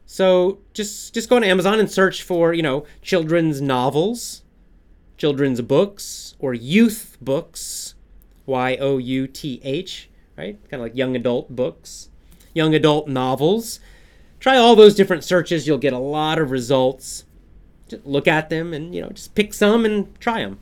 So 0.07 0.61
just 0.73 1.13
just 1.13 1.29
go 1.29 1.35
on 1.35 1.43
Amazon 1.43 1.81
and 1.81 1.91
search 1.91 2.23
for, 2.23 2.55
you 2.55 2.63
know, 2.63 2.87
children's 3.03 3.61
novels, 3.61 4.45
children's 5.17 5.61
books, 5.63 6.37
or 6.39 6.55
youth 6.55 7.17
books, 7.21 7.97
Y 8.47 8.77
O 8.77 8.99
U 8.99 9.27
T 9.27 9.61
H, 9.65 10.11
right? 10.39 10.63
Kind 10.71 10.81
of 10.81 10.83
like 10.83 10.97
young 10.97 11.17
adult 11.17 11.57
books, 11.57 12.09
young 12.55 12.75
adult 12.75 13.09
novels. 13.09 13.81
Try 14.41 14.57
all 14.57 14.75
those 14.75 14.95
different 14.95 15.25
searches, 15.25 15.67
you'll 15.67 15.79
get 15.79 15.93
a 15.93 15.99
lot 15.99 16.39
of 16.39 16.51
results. 16.51 17.25
Just 17.89 18.07
look 18.07 18.27
at 18.27 18.51
them 18.51 18.73
and, 18.73 18.95
you 18.95 19.01
know, 19.01 19.11
just 19.11 19.35
pick 19.35 19.55
some 19.55 19.85
and 19.85 20.19
try 20.21 20.41
them. 20.41 20.59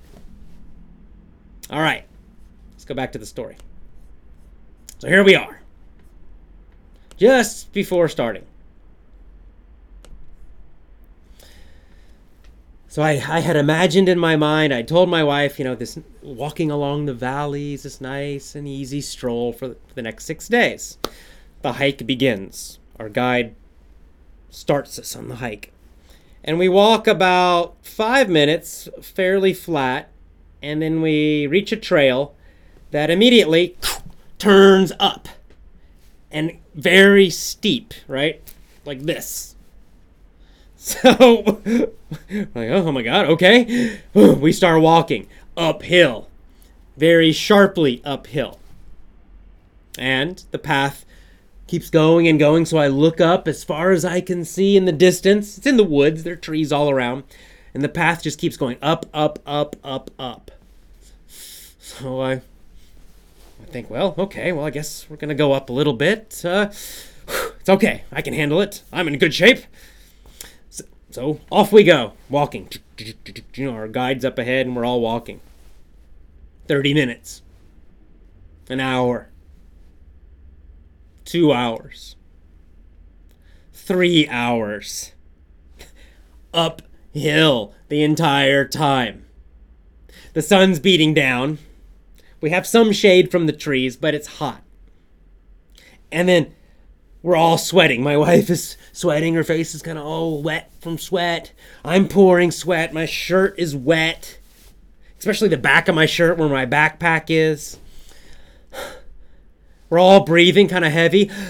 All 1.71 1.81
right. 1.81 2.05
Let's 2.73 2.85
go 2.85 2.95
back 2.95 3.13
to 3.13 3.19
the 3.19 3.27
story. 3.27 3.57
So 4.99 5.09
here 5.09 5.25
we 5.25 5.35
are. 5.35 5.61
Just 7.17 7.73
before 7.73 8.09
starting. 8.09 8.45
So 12.89 13.03
I, 13.03 13.11
I 13.11 13.39
had 13.39 13.55
imagined 13.55 14.09
in 14.09 14.19
my 14.19 14.35
mind, 14.35 14.75
I 14.75 14.83
told 14.83 15.09
my 15.09 15.23
wife, 15.23 15.61
you 15.61 15.65
know, 15.65 15.77
this 15.77 15.97
walking 16.23 16.73
along 16.73 17.07
the 17.07 17.15
valleys, 17.15 17.85
this 17.85 18.01
nice 18.01 18.57
and 18.57 18.67
easy 18.67 19.01
stroll 19.01 19.53
for 19.53 19.77
the 19.95 20.03
next 20.03 20.25
six 20.25 20.49
days. 20.49 20.99
The 21.63 21.73
hike 21.75 22.07
begins. 22.07 22.79
Our 22.99 23.09
guide 23.09 23.55
starts 24.51 24.99
us 24.99 25.15
on 25.15 25.29
the 25.29 25.37
hike. 25.37 25.73
And 26.43 26.59
we 26.59 26.69
walk 26.69 27.07
about 27.07 27.77
five 27.83 28.29
minutes, 28.29 28.89
fairly 29.03 29.53
flat, 29.53 30.09
and 30.63 30.81
then 30.81 31.03
we 31.03 31.47
reach 31.47 31.73
a 31.73 31.77
trail 31.77 32.35
that 32.91 33.11
immediately 33.11 33.77
turns 34.39 34.93
up 34.99 35.29
and 36.31 36.59
very 36.75 37.31
steep, 37.31 37.93
right? 38.09 38.43
Like 38.85 39.03
this. 39.03 39.55
So, 40.83 41.61
like, 42.31 42.71
oh 42.71 42.91
my 42.91 43.03
god, 43.03 43.27
okay. 43.27 44.01
We 44.15 44.51
start 44.51 44.81
walking 44.81 45.27
uphill, 45.55 46.29
very 46.97 47.33
sharply 47.33 48.01
uphill. 48.03 48.59
And 49.99 50.43
the 50.53 50.59
path 50.59 51.05
keeps 51.71 51.89
going 51.89 52.27
and 52.27 52.39
going, 52.39 52.67
so 52.67 52.79
I 52.79 52.89
look 52.89 53.21
up 53.21 53.47
as 53.47 53.63
far 53.63 53.93
as 53.93 54.05
I 54.05 54.21
can 54.21 54.45
see 54.45 54.77
in 54.77 54.87
the 54.87 54.93
distance. 54.93 55.57
It's 55.57 55.67
in 55.67 55.77
the 55.77 55.85
woods, 55.85 56.25
there 56.25 56.33
are 56.33 56.37
trees 56.37 56.73
all 56.73 56.91
around. 56.91 57.23
And 57.73 57.85
the 57.85 57.89
path 57.89 58.25
just 58.25 58.41
keeps 58.41 58.57
going 58.57 58.77
up, 58.83 59.07
up, 59.15 59.39
up, 59.47 59.77
up, 59.85 60.11
up. 60.19 60.51
So 61.29 62.21
I, 62.21 62.33
I 62.33 63.67
think, 63.67 63.89
well, 63.89 64.17
okay, 64.19 64.51
well, 64.51 64.67
I 64.67 64.71
guess 64.71 65.09
we're 65.09 65.17
gonna 65.17 65.35
go 65.35 65.53
up 65.53 65.71
a 65.71 65.73
little 65.73 65.93
bit. 65.93 66.45
Uh, 66.45 66.67
it's 67.29 67.69
okay, 67.69 68.03
I 68.11 68.21
can 68.21 68.35
handle 68.35 68.61
it. 68.61 68.83
I'm 68.93 69.07
in 69.07 69.17
good 69.19 69.33
shape. 69.33 69.61
So 71.11 71.41
off 71.51 71.73
we 71.73 71.85
go, 71.85 72.15
walking. 72.29 72.69
You 73.55 73.67
know, 73.67 73.73
our 73.73 73.89
guide's 73.89 74.25
up 74.25 74.39
ahead 74.39 74.67
and 74.67 74.75
we're 74.75 74.85
all 74.85 75.01
walking. 75.01 75.41
30 76.67 76.95
minutes, 76.95 77.43
an 78.69 78.81
hour, 78.81 79.30
two 81.31 81.53
hours, 81.53 82.17
three 83.73 84.27
hours. 84.29 85.13
Uphill 86.53 87.73
the 87.89 88.03
entire 88.03 88.67
time. 88.67 89.27
The 90.33 90.43
sun's 90.43 90.81
beating 90.81 91.15
down. 91.15 91.59
We 92.41 92.51
have 92.51 92.67
some 92.67 92.91
shade 92.91 93.31
from 93.31 93.47
the 93.47 93.53
trees, 93.53 93.97
but 93.97 94.13
it's 94.13 94.27
hot. 94.39 94.65
And 96.11 96.29
then 96.29 96.53
we're 97.23 97.37
all 97.37 97.59
sweating. 97.59 98.03
My 98.03 98.17
wife 98.17 98.51
is 98.51 98.77
sweating. 98.93 99.35
Her 99.35 99.45
face 99.45 99.73
is 99.73 99.83
kind 99.83 99.99
of 99.99 100.05
all 100.05 100.43
wet 100.43 100.73
from 100.81 100.99
sweat. 100.99 101.53
I'm 101.85 102.09
pouring 102.09 102.51
sweat. 102.51 102.93
My 102.93 103.07
shirt 103.07 103.55
is 103.57 103.77
wet, 103.77 104.41
especially 105.21 105.47
the 105.47 105.57
back 105.57 105.87
of 105.87 105.95
my 105.95 106.07
shirt 106.07 106.39
where 106.39 106.49
my 106.49 106.67
backpack 106.67 107.27
is. 107.29 107.79
We're 109.91 109.99
all 109.99 110.25
breathing 110.25 110.69
kind 110.69 110.85
of 110.85 110.93
heavy. 110.93 111.31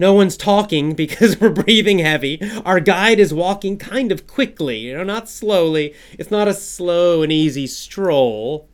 No 0.00 0.14
one's 0.14 0.36
talking 0.36 0.94
because 0.94 1.40
we're 1.40 1.50
breathing 1.50 1.98
heavy. 1.98 2.40
Our 2.64 2.78
guide 2.78 3.18
is 3.18 3.34
walking 3.34 3.78
kind 3.78 4.12
of 4.12 4.28
quickly, 4.28 4.78
you 4.78 4.96
know, 4.96 5.02
not 5.02 5.28
slowly. 5.28 5.92
It's 6.12 6.30
not 6.30 6.46
a 6.46 6.54
slow 6.54 7.22
and 7.22 7.32
easy 7.32 7.66
stroll. 7.66 8.68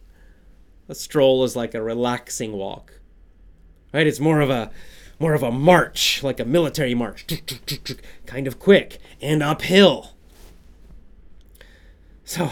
A 0.87 0.95
stroll 0.95 1.43
is 1.45 1.57
like 1.57 1.75
a 1.75 1.83
relaxing 1.83 2.53
walk. 2.53 3.01
Right? 3.95 4.07
It's 4.07 4.21
more 4.21 4.41
of 4.41 4.51
a 4.51 4.71
more 5.19 5.33
of 5.33 5.43
a 5.43 5.51
march, 5.51 6.23
like 6.23 6.41
a 6.41 6.45
military 6.45 6.95
march, 6.95 7.25
kind 8.27 8.47
of 8.47 8.59
quick 8.59 8.99
and 9.23 9.43
uphill. 9.43 10.11
So 12.25 12.51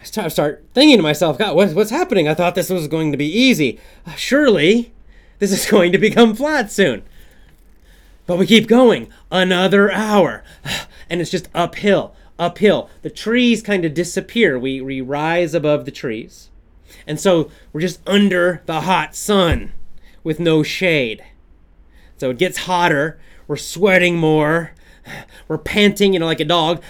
I 0.00 0.28
start 0.28 0.64
thinking 0.74 0.98
to 0.98 1.02
myself, 1.02 1.38
God, 1.38 1.56
what's 1.56 1.90
happening? 1.90 2.28
I 2.28 2.34
thought 2.34 2.54
this 2.54 2.70
was 2.70 2.86
going 2.86 3.10
to 3.10 3.18
be 3.18 3.26
easy. 3.26 3.80
Uh, 4.06 4.12
surely 4.12 4.92
this 5.38 5.52
is 5.52 5.70
going 5.70 5.92
to 5.92 5.98
become 5.98 6.34
flat 6.34 6.70
soon. 6.70 7.02
But 8.26 8.38
we 8.38 8.46
keep 8.46 8.66
going. 8.66 9.08
Another 9.30 9.90
hour. 9.92 10.42
And 11.10 11.20
it's 11.20 11.30
just 11.30 11.50
uphill, 11.54 12.16
uphill. 12.38 12.88
The 13.02 13.10
trees 13.10 13.60
kind 13.60 13.84
of 13.84 13.92
disappear. 13.92 14.58
We, 14.58 14.80
we 14.80 15.02
rise 15.02 15.52
above 15.52 15.84
the 15.84 15.90
trees. 15.90 16.48
And 17.06 17.20
so 17.20 17.50
we're 17.74 17.82
just 17.82 18.00
under 18.06 18.62
the 18.64 18.80
hot 18.80 19.14
sun 19.14 19.74
with 20.24 20.40
no 20.40 20.62
shade. 20.62 21.22
So 22.16 22.30
it 22.30 22.38
gets 22.38 22.60
hotter. 22.60 23.20
We're 23.46 23.58
sweating 23.58 24.16
more. 24.16 24.72
We're 25.46 25.58
panting, 25.58 26.14
you 26.14 26.18
know, 26.18 26.26
like 26.26 26.40
a 26.40 26.46
dog, 26.46 26.82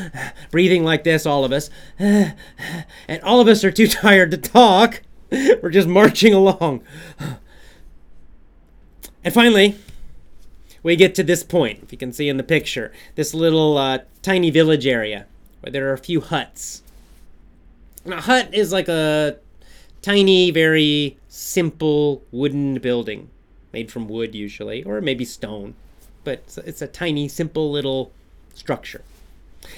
breathing 0.50 0.84
like 0.84 1.04
this, 1.04 1.24
all 1.24 1.46
of 1.46 1.52
us. 1.52 1.70
And 1.98 2.34
all 3.22 3.40
of 3.40 3.48
us 3.48 3.64
are 3.64 3.72
too 3.72 3.88
tired 3.88 4.30
to 4.32 4.36
talk. 4.36 5.00
We're 5.30 5.70
just 5.70 5.88
marching 5.88 6.34
along. 6.34 6.82
And 9.24 9.32
finally, 9.32 9.76
we 10.82 10.96
get 10.96 11.14
to 11.14 11.22
this 11.22 11.42
point, 11.44 11.80
if 11.82 11.92
you 11.92 11.98
can 11.98 12.12
see 12.12 12.28
in 12.28 12.36
the 12.36 12.42
picture, 12.42 12.92
this 13.14 13.34
little 13.34 13.78
uh, 13.78 13.98
tiny 14.20 14.50
village 14.50 14.86
area 14.86 15.26
where 15.60 15.70
there 15.70 15.88
are 15.88 15.92
a 15.92 15.98
few 15.98 16.20
huts. 16.20 16.82
And 18.04 18.14
a 18.14 18.20
hut 18.20 18.52
is 18.52 18.72
like 18.72 18.88
a 18.88 19.36
tiny, 20.02 20.50
very 20.50 21.18
simple 21.28 22.22
wooden 22.32 22.78
building 22.78 23.30
made 23.72 23.90
from 23.90 24.08
wood 24.08 24.34
usually, 24.34 24.82
or 24.82 25.00
maybe 25.00 25.24
stone. 25.24 25.74
But 26.24 26.40
it's 26.40 26.58
a, 26.58 26.68
it's 26.68 26.82
a 26.82 26.88
tiny, 26.88 27.28
simple 27.28 27.70
little 27.70 28.12
structure. 28.54 29.02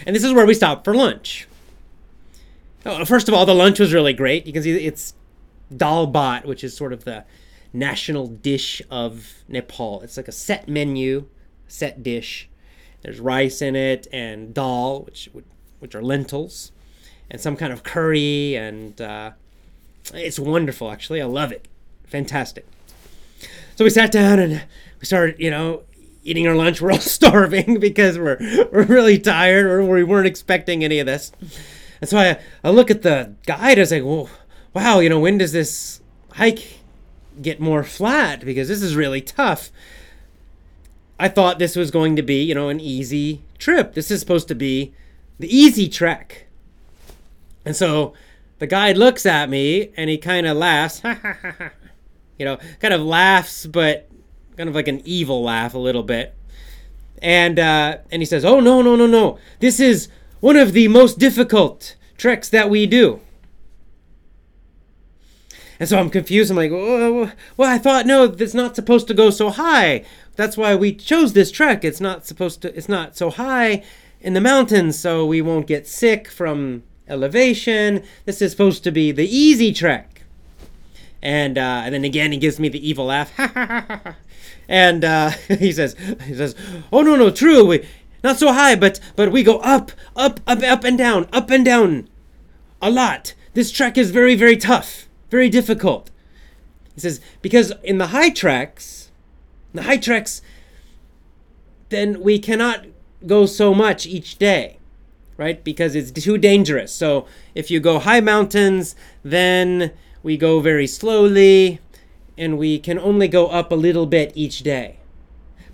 And 0.07 0.17
this 0.17 0.25
is 0.25 0.33
where 0.33 0.47
we 0.47 0.55
stopped 0.55 0.85
for 0.85 0.95
lunch. 0.95 1.47
Oh, 2.87 3.05
first 3.05 3.29
of 3.29 3.35
all, 3.35 3.47
the 3.47 3.55
lunch 3.55 3.79
was 3.79 3.93
really 3.93 4.13
great. 4.13 4.47
You 4.47 4.53
can 4.53 4.63
see 4.63 4.87
it's 4.87 5.15
dal 5.75 6.11
bhat, 6.11 6.45
which 6.45 6.65
is 6.65 6.77
sort 6.77 6.93
of 6.93 7.05
the 7.05 7.25
national 7.75 8.29
dish 8.29 8.81
of 8.91 9.43
Nepal. 9.49 10.01
It's 10.03 10.17
like 10.17 10.29
a 10.29 10.33
set 10.33 10.69
menu, 10.69 11.27
set 11.69 12.03
dish. 12.03 12.49
There's 13.03 13.21
rice 13.21 13.61
in 13.61 13.77
it 13.77 14.07
and 14.13 14.55
dal, 14.55 15.03
which 15.03 15.29
which 15.81 15.95
are 15.95 16.03
lentils, 16.03 16.73
and 17.31 17.39
some 17.41 17.57
kind 17.57 17.73
of 17.73 17.83
curry, 17.83 18.55
and 18.57 18.99
uh, 19.01 19.33
it's 20.15 20.39
wonderful. 20.39 20.91
Actually, 20.91 21.21
I 21.21 21.27
love 21.27 21.53
it. 21.53 21.69
Fantastic. 22.07 22.67
So 23.77 23.85
we 23.85 23.91
sat 23.91 24.13
down 24.13 24.39
and 24.39 24.63
we 25.01 25.05
started, 25.05 25.39
you 25.39 25.51
know, 25.51 25.83
eating 26.23 26.47
our 26.47 26.55
lunch. 26.55 26.81
We're 26.81 26.93
all 26.93 27.01
starving 27.01 27.79
because 27.81 28.19
we're 28.19 28.39
we're 28.73 28.85
really 28.85 29.19
tired 29.19 29.67
or 29.67 29.85
we 29.85 30.05
weren't 30.05 30.27
expecting 30.27 30.85
any 30.85 31.01
of 31.01 31.07
this. 31.07 31.33
And 32.01 32.09
so 32.09 32.19
I, 32.19 32.39
I 32.63 32.71
look 32.71 32.91
at 32.91 33.03
the 33.03 33.35
guide. 33.47 33.79
I 33.79 33.83
was 33.83 33.91
like, 33.91 34.05
well, 34.05 34.31
wow, 34.73 35.01
you 35.01 35.09
know, 35.09 35.21
when 35.21 35.39
does 35.39 35.53
this 35.53 36.01
hike 36.33 36.81
get 37.43 37.61
more 37.61 37.85
flat? 37.85 38.45
Because 38.45 38.69
this 38.69 38.83
is 38.83 38.97
really 38.97 39.21
tough. 39.21 39.71
I 41.19 41.29
thought 41.29 41.59
this 41.59 41.77
was 41.77 41.91
going 41.91 42.17
to 42.17 42.23
be, 42.23 42.43
you 42.43 42.55
know, 42.55 42.69
an 42.69 42.81
easy 42.81 43.43
trip. 43.59 43.95
This 43.95 44.11
is 44.11 44.21
supposed 44.21 44.49
to 44.49 44.55
be 44.55 44.93
the 45.39 45.55
easy 45.55 45.89
trek. 45.89 46.47
And 47.65 47.77
so 47.77 48.15
the 48.59 48.67
guide 48.67 48.97
looks 48.97 49.27
at 49.27 49.49
me 49.49 49.91
and 49.97 50.11
he 50.11 50.19
kind 50.19 50.47
of 50.47 50.57
laughs. 50.57 51.03
you 52.39 52.45
know, 52.45 52.59
kind 52.81 52.95
of 52.95 53.01
laughs, 53.01 53.67
but 53.67 54.09
kind 54.57 54.69
of 54.69 54.75
like 54.75 54.89
an 54.89 55.03
evil 55.05 55.43
laugh 55.43 55.75
a 55.75 55.79
little 55.79 56.03
bit. 56.03 56.35
And 57.23 57.59
uh, 57.59 57.99
and 58.11 58.21
he 58.21 58.27
says, 58.27 58.45
"Oh 58.45 58.61
no, 58.61 58.83
no, 58.83 58.97
no, 58.97 59.07
no! 59.07 59.39
This 59.61 59.81
is 59.81 60.09
one 60.41 60.57
of 60.57 60.73
the 60.73 60.89
most 60.89 61.19
difficult 61.19 61.97
treks 62.19 62.49
that 62.51 62.69
we 62.69 62.87
do." 62.87 63.21
And 65.81 65.89
so 65.89 65.99
I'm 65.99 66.11
confused. 66.11 66.51
I'm 66.51 66.57
like, 66.57 66.71
well, 66.71 67.33
well, 67.57 67.71
I 67.71 67.79
thought 67.79 68.07
no, 68.07 68.25
it's 68.25 68.55
not 68.55 68.77
supposed 68.77 69.09
to 69.09 69.15
go 69.15 69.31
so 69.31 69.51
high. 69.51 70.05
That's 70.37 70.57
why 70.57 70.75
we 70.75 70.95
chose 70.95 71.33
this 71.33 71.51
trek. 71.51 71.85
It's 71.85 72.01
not 72.01 72.27
supposed 72.27 72.63
to. 72.63 72.77
It's 72.77 72.89
not 72.89 73.17
so 73.17 73.31
high 73.31 73.83
in 74.21 74.35
the 74.35 74.41
mountains, 74.41 74.99
so 74.99 75.27
we 75.27 75.43
won't 75.43 75.67
get 75.67 75.87
sick 75.87 76.29
from 76.29 76.83
elevation. 77.09 78.03
This 78.25 78.41
is 78.41 78.53
supposed 78.53 78.85
to 78.85 78.91
be 78.91 79.13
the 79.13 79.27
easy 79.27 79.73
trek. 79.73 80.23
And 81.23 81.59
uh, 81.59 81.83
and 81.85 81.95
then 81.95 82.05
again, 82.05 82.33
he 82.33 82.39
gives 82.39 82.61
me 82.61 82.69
the 82.69 82.87
evil 82.87 83.07
laugh. 83.07 83.33
and 84.69 85.05
uh, 85.05 85.31
he 85.49 85.73
says, 85.73 85.97
he 86.25 86.35
says, 86.35 86.55
oh 86.93 87.03
no, 87.03 87.17
no, 87.17 87.31
true. 87.31 87.65
We, 87.65 87.87
not 88.23 88.39
so 88.39 88.53
high, 88.53 88.77
but 88.77 89.01
but 89.17 89.33
we 89.33 89.43
go 89.43 89.59
up, 89.59 89.93
up, 90.15 90.41
up, 90.47 90.63
up 90.63 90.85
and 90.85 90.97
down, 90.97 91.29
up 91.33 91.51
and 91.51 91.65
down, 91.65 92.09
a 92.81 92.91
lot. 92.91 93.35
This 93.55 93.71
trek 93.71 93.97
is 93.97 94.11
very, 94.11 94.35
very 94.35 94.57
tough 94.57 95.09
very 95.35 95.49
difficult. 95.49 96.13
He 96.95 97.01
says, 97.01 97.21
because 97.43 97.73
in 97.83 97.99
the 97.99 98.09
high 98.19 98.31
treks, 98.31 99.11
the 99.73 99.83
high 99.83 99.97
treks, 99.97 100.43
then 101.89 102.21
we 102.21 102.39
cannot 102.39 102.87
go 103.27 103.45
so 103.45 103.75
much 103.75 104.07
each 104.07 104.39
day, 104.39 104.79
right? 105.37 105.65
Because 105.65 105.97
it's 105.97 106.13
too 106.13 106.39
dangerous. 106.39 106.93
So 106.93 107.27
if 107.53 107.69
you 107.69 107.81
go 107.81 107.99
high 107.99 108.21
mountains, 108.21 108.95
then 109.25 109.91
we 110.23 110.37
go 110.37 110.61
very 110.61 110.87
slowly 110.87 111.81
and 112.39 112.57
we 112.57 112.79
can 112.79 113.01
only 113.01 113.27
go 113.27 113.49
up 113.49 113.73
a 113.73 113.83
little 113.87 114.07
bit 114.07 114.31
each 114.37 114.61
day. 114.61 115.01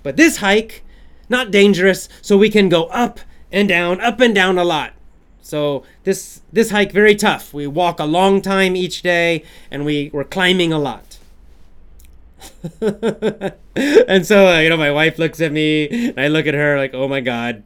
But 0.03 0.17
this 0.17 0.39
hike, 0.39 0.83
not 1.29 1.51
dangerous, 1.51 2.09
so 2.23 2.39
we 2.39 2.49
can 2.49 2.71
go 2.71 2.85
up 2.85 3.21
and 3.53 3.69
down, 3.69 4.01
up 4.01 4.21
and 4.21 4.35
down 4.35 4.57
a 4.57 4.65
lot. 4.65 4.95
So 5.43 5.85
this 6.05 6.43
this 6.53 6.71
hike 6.71 6.93
very 6.93 7.15
tough. 7.15 7.53
We 7.53 7.67
walk 7.67 7.99
a 8.01 8.05
long 8.05 8.43
time 8.43 8.77
each 8.77 9.03
day, 9.03 9.45
and 9.71 9.85
we 9.85 10.11
we're 10.13 10.25
climbing 10.25 10.73
a 10.73 10.79
lot. 10.79 11.19
and 12.81 14.27
so 14.27 14.49
uh, 14.49 14.59
you 14.61 14.69
know, 14.69 14.77
my 14.77 14.91
wife 14.91 15.19
looks 15.19 15.41
at 15.41 15.53
me, 15.53 16.11
and 16.11 16.21
I 16.21 16.29
look 16.29 16.47
at 16.47 16.55
her 16.55 16.77
like, 16.77 16.95
"Oh 16.95 17.09
my 17.09 17.21
God, 17.21 17.63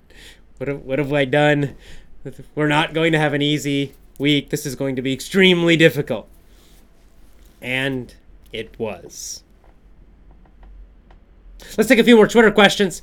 what 0.59 0.69
have, 0.69 0.83
what 0.83 0.99
have 0.99 1.13
I 1.13 1.25
done? 1.25 1.77
We're 2.55 2.69
not 2.69 2.95
going 2.95 3.13
to 3.13 3.19
have 3.19 3.35
an 3.35 3.43
easy 3.43 3.95
week. 4.19 4.51
This 4.51 4.65
is 4.67 4.75
going 4.75 4.97
to 4.97 5.03
be 5.03 5.13
extremely 5.13 5.77
difficult." 5.77 6.29
And 7.61 8.15
it 8.53 8.79
was. 8.79 9.43
Let's 11.77 11.89
take 11.89 11.99
a 11.99 12.05
few 12.05 12.17
more 12.17 12.29
Twitter 12.29 12.51
questions, 12.51 13.03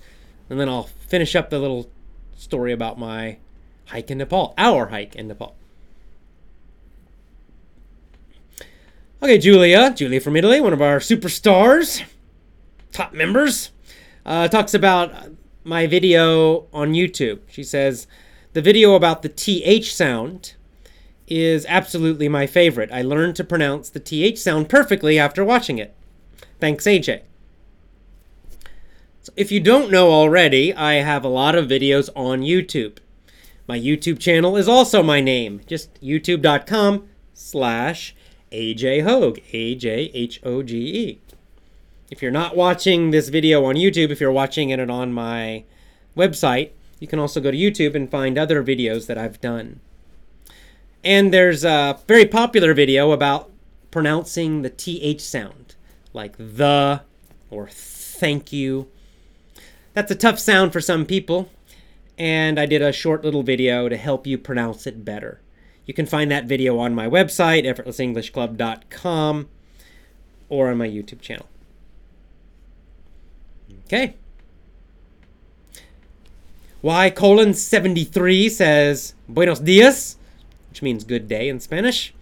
and 0.49 0.59
then 0.59 0.69
I'll 0.69 0.83
finish 1.07 1.35
up 1.35 1.49
the 1.49 1.59
little 1.59 1.89
story 2.35 2.71
about 2.71 2.97
my 2.97 3.37
hike 3.91 4.09
in 4.09 4.17
Nepal, 4.17 4.53
our 4.57 4.87
hike 4.87 5.15
in 5.15 5.27
Nepal. 5.27 5.55
Okay, 9.21 9.37
Julia, 9.37 9.93
Julia 9.93 10.19
from 10.19 10.35
Italy, 10.35 10.59
one 10.59 10.73
of 10.73 10.81
our 10.81 10.97
superstars, 10.97 12.03
top 12.91 13.13
members, 13.13 13.69
uh, 14.25 14.47
talks 14.47 14.73
about 14.73 15.13
my 15.63 15.85
video 15.85 16.67
on 16.73 16.93
YouTube. 16.93 17.39
She 17.47 17.63
says, 17.63 18.07
the 18.53 18.61
video 18.61 18.95
about 18.95 19.21
the 19.21 19.29
TH 19.29 19.93
sound 19.93 20.55
is 21.27 21.65
absolutely 21.69 22.27
my 22.27 22.47
favorite. 22.47 22.91
I 22.91 23.01
learned 23.03 23.35
to 23.35 23.43
pronounce 23.43 23.89
the 23.89 23.99
TH 23.99 24.39
sound 24.39 24.69
perfectly 24.69 25.19
after 25.19 25.45
watching 25.45 25.77
it. 25.77 25.95
Thanks, 26.59 26.85
AJ. 26.85 27.21
So 29.21 29.31
if 29.35 29.51
you 29.51 29.59
don't 29.59 29.91
know 29.91 30.11
already, 30.11 30.73
I 30.73 30.93
have 30.95 31.23
a 31.23 31.29
lot 31.29 31.55
of 31.55 31.67
videos 31.67 32.09
on 32.15 32.41
YouTube. 32.41 32.97
My 33.71 33.79
YouTube 33.79 34.19
channel 34.19 34.57
is 34.57 34.67
also 34.67 35.01
my 35.01 35.21
name, 35.21 35.61
just 35.65 35.93
youtube.com 36.01 37.07
slash 37.33 38.13
AJ 38.51 39.03
Hoge, 39.03 39.41
A-J-H-O-G-E. 39.53 41.21
If 42.09 42.21
you're 42.21 42.31
not 42.31 42.57
watching 42.57 43.11
this 43.11 43.29
video 43.29 43.63
on 43.63 43.75
YouTube, 43.75 44.09
if 44.09 44.19
you're 44.19 44.29
watching 44.29 44.71
it 44.71 44.89
on 44.89 45.13
my 45.13 45.63
website, 46.17 46.71
you 46.99 47.07
can 47.07 47.17
also 47.17 47.39
go 47.39 47.49
to 47.49 47.55
YouTube 47.55 47.95
and 47.95 48.11
find 48.11 48.37
other 48.37 48.61
videos 48.61 49.07
that 49.07 49.17
I've 49.17 49.39
done. 49.39 49.79
And 51.01 51.33
there's 51.33 51.63
a 51.63 51.97
very 52.09 52.25
popular 52.25 52.73
video 52.73 53.11
about 53.11 53.51
pronouncing 53.89 54.63
the 54.63 54.69
TH 54.69 55.21
sound, 55.21 55.75
like 56.11 56.35
the 56.37 57.03
or 57.49 57.69
thank 57.69 58.51
you. 58.51 58.89
That's 59.93 60.11
a 60.11 60.15
tough 60.15 60.39
sound 60.39 60.73
for 60.73 60.81
some 60.81 61.05
people 61.05 61.49
and 62.21 62.59
I 62.59 62.67
did 62.67 62.83
a 62.83 62.91
short 62.91 63.23
little 63.23 63.41
video 63.41 63.89
to 63.89 63.97
help 63.97 64.27
you 64.27 64.37
pronounce 64.37 64.85
it 64.85 65.03
better. 65.03 65.41
You 65.87 65.95
can 65.95 66.05
find 66.05 66.29
that 66.29 66.45
video 66.45 66.77
on 66.77 66.93
my 66.93 67.07
website, 67.07 67.65
effortlessenglishclub.com, 67.65 69.49
or 70.47 70.69
on 70.69 70.77
my 70.77 70.87
YouTube 70.87 71.21
channel. 71.21 71.47
Okay. 73.85 74.13
Y 76.83 77.09
colon 77.09 77.55
73 77.55 78.49
says, 78.49 79.15
Buenos 79.27 79.59
dias, 79.59 80.17
which 80.69 80.83
means 80.83 81.03
good 81.03 81.27
day 81.27 81.49
in 81.49 81.59
Spanish. 81.59 82.13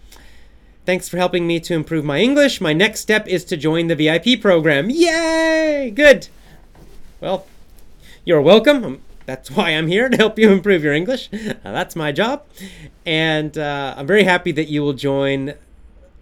Thanks 0.86 1.10
for 1.10 1.18
helping 1.18 1.46
me 1.46 1.60
to 1.60 1.74
improve 1.74 2.06
my 2.06 2.20
English. 2.20 2.58
My 2.58 2.72
next 2.72 3.00
step 3.00 3.28
is 3.28 3.44
to 3.44 3.56
join 3.58 3.88
the 3.88 3.96
VIP 3.96 4.40
program. 4.40 4.88
Yay! 4.88 5.92
Good. 5.94 6.28
Well, 7.20 7.46
you're 8.24 8.40
welcome. 8.40 9.02
That's 9.26 9.50
why 9.56 9.70
I'm 9.70 9.86
here 9.86 10.08
to 10.08 10.16
help 10.16 10.38
you 10.38 10.50
improve 10.50 10.82
your 10.82 10.94
English. 10.94 11.28
Uh, 11.32 11.54
that's 11.62 11.96
my 11.96 12.12
job. 12.12 12.44
And 13.06 13.56
uh, 13.56 13.94
I'm 13.96 14.06
very 14.06 14.24
happy 14.24 14.52
that 14.52 14.68
you 14.68 14.82
will 14.82 14.92
join 14.92 15.54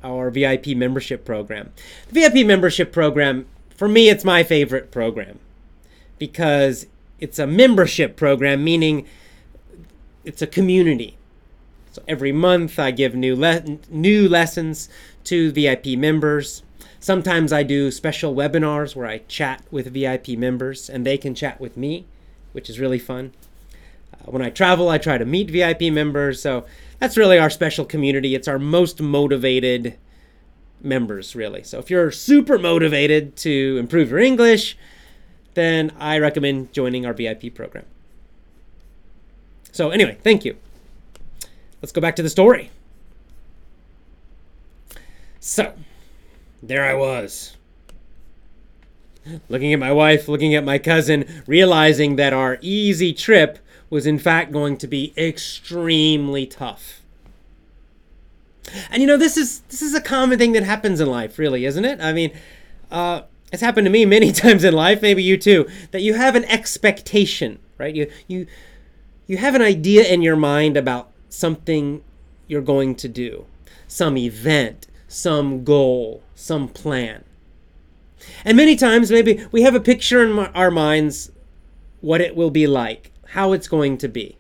our 0.03 0.31
VIP 0.31 0.69
membership 0.69 1.25
program. 1.25 1.73
The 2.11 2.21
VIP 2.21 2.47
membership 2.47 2.93
program, 2.93 3.47
for 3.71 3.89
me, 3.89 4.09
it's 4.09 4.25
my 4.25 4.43
favorite 4.43 4.91
program 4.91 5.39
because 6.19 6.87
it's 7.21 7.39
a 7.39 7.47
membership 7.47 8.17
program, 8.17 8.63
meaning 8.63 9.07
it's 10.25 10.43
a 10.43 10.47
community. 10.47 11.17
So 11.93 12.03
every 12.07 12.33
month 12.33 12.79
I 12.79 12.91
give 12.91 13.15
new 13.15 13.35
le- 13.35 13.79
new 13.91 14.29
lessons 14.29 14.89
to 15.25 15.51
VIP 15.51 15.87
members. 15.99 16.63
Sometimes 17.01 17.53
I 17.53 17.63
do 17.63 17.91
special 17.91 18.35
webinars 18.35 18.95
where 18.95 19.07
I 19.07 19.19
chat 19.19 19.63
with 19.71 19.93
VIP 19.93 20.29
members 20.31 20.89
and 20.91 21.05
they 21.05 21.19
can 21.19 21.35
chat 21.35 21.61
with 21.61 21.77
me 21.77 22.07
which 22.59 22.69
is 22.69 22.81
really 22.81 22.99
fun. 22.99 23.33
Uh, 24.13 24.33
when 24.33 24.43
I 24.43 24.51
travel, 24.51 24.89
I 24.89 24.99
try 24.99 25.17
to 25.17 25.25
meet 25.25 25.49
VIP 25.49 25.93
members, 25.93 26.43
so 26.43 26.65
that's 26.99 27.17
really 27.17 27.39
our 27.39 27.51
special 27.51 27.85
community. 27.85 28.35
It's 28.35 28.49
our 28.49 28.59
most 28.59 29.01
motivated 29.01 29.97
members, 30.83 31.37
really. 31.37 31.63
So 31.63 31.79
if 31.79 31.89
you're 31.89 32.11
super 32.11 32.59
motivated 32.59 33.37
to 33.37 33.77
improve 33.79 34.11
your 34.11 34.19
English, 34.19 34.77
then 35.55 35.93
I 36.01 36.19
recommend 36.19 36.73
joining 36.73 37.07
our 37.07 37.13
VIP 37.13 37.55
program. 37.55 37.85
So, 39.71 39.91
anyway, 39.91 40.19
thank 40.25 40.45
you. 40.45 40.57
Let's 41.81 41.93
go 41.93 42.01
back 42.01 42.17
to 42.17 42.25
the 42.25 42.29
story. 42.29 42.73
So, 45.39 45.75
there 46.61 46.85
I 46.85 46.95
was, 46.95 47.57
looking 49.49 49.73
at 49.73 49.79
my 49.79 49.93
wife, 49.93 50.29
looking 50.29 50.55
at 50.55 50.65
my 50.65 50.79
cousin, 50.79 51.25
realizing 51.47 52.17
that 52.17 52.33
our 52.33 52.59
easy 52.61 53.13
trip 53.13 53.59
was 53.91 54.07
in 54.07 54.19
fact 54.19 54.53
going 54.53 54.77
to 54.79 54.87
be 54.87 55.13
extremely 55.17 56.47
tough. 56.47 57.03
And 58.91 59.01
you 59.01 59.07
know, 59.07 59.17
this 59.17 59.37
is 59.37 59.61
this 59.71 59.83
is 59.83 59.95
a 59.95 60.01
common 60.01 60.39
thing 60.39 60.53
that 60.53 60.63
happens 60.63 61.01
in 61.01 61.09
life, 61.09 61.39
really, 61.39 61.65
isn't 61.65 61.85
it? 61.85 62.01
I 62.01 62.13
mean, 62.13 62.33
uh, 62.91 63.23
it's 63.53 63.63
happened 63.63 63.87
to 63.87 63.91
me 63.91 64.05
many 64.19 64.33
times 64.33 64.65
in 64.65 64.75
life, 64.75 65.03
maybe 65.03 65.23
you 65.23 65.37
too, 65.37 65.69
that 65.91 66.03
you 66.03 66.15
have 66.15 66.35
an 66.37 66.45
expectation, 66.45 67.59
right? 67.79 67.95
You 67.95 68.11
you 68.27 68.47
you 69.27 69.37
have 69.39 69.55
an 69.55 69.63
idea 69.63 70.05
in 70.05 70.23
your 70.23 70.37
mind 70.37 70.77
about 70.77 71.11
something 71.29 72.03
you're 72.47 72.63
going 72.63 72.95
to 72.97 73.09
do, 73.09 73.47
some 73.87 74.17
event, 74.17 74.87
some 75.07 75.65
goal, 75.65 76.23
some 76.35 76.69
plan. 76.69 77.25
And 78.45 78.57
many 78.57 78.77
times, 78.77 79.11
maybe 79.11 79.45
we 79.53 79.63
have 79.63 79.75
a 79.75 79.81
picture 79.81 80.23
in 80.23 80.39
our 80.39 80.71
minds 80.71 81.31
what 82.01 82.21
it 82.21 82.37
will 82.37 82.51
be 82.51 82.67
like, 82.67 83.11
how 83.29 83.53
it's 83.53 83.69
going 83.69 83.99
to 83.99 84.09
be. 84.09 84.37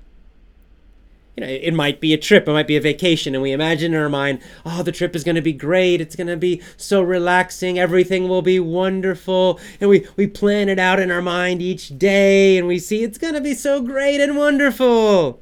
You 1.36 1.46
know, 1.46 1.52
it 1.52 1.72
might 1.72 2.00
be 2.00 2.12
a 2.12 2.18
trip, 2.18 2.48
it 2.48 2.52
might 2.52 2.66
be 2.66 2.76
a 2.76 2.80
vacation, 2.80 3.32
and 3.32 3.42
we 3.42 3.52
imagine 3.52 3.94
in 3.94 4.00
our 4.00 4.08
mind, 4.08 4.40
oh, 4.66 4.82
the 4.82 4.90
trip 4.90 5.14
is 5.14 5.22
going 5.22 5.36
to 5.36 5.40
be 5.40 5.52
great, 5.52 6.00
it's 6.00 6.16
going 6.16 6.26
to 6.26 6.36
be 6.36 6.60
so 6.76 7.00
relaxing, 7.00 7.78
everything 7.78 8.28
will 8.28 8.42
be 8.42 8.58
wonderful, 8.58 9.60
and 9.80 9.88
we, 9.88 10.04
we 10.16 10.26
plan 10.26 10.68
it 10.68 10.80
out 10.80 10.98
in 10.98 11.12
our 11.12 11.22
mind 11.22 11.62
each 11.62 11.96
day, 11.96 12.58
and 12.58 12.66
we 12.66 12.80
see 12.80 13.04
it's 13.04 13.18
going 13.18 13.34
to 13.34 13.40
be 13.40 13.54
so 13.54 13.80
great 13.80 14.20
and 14.20 14.36
wonderful. 14.36 15.40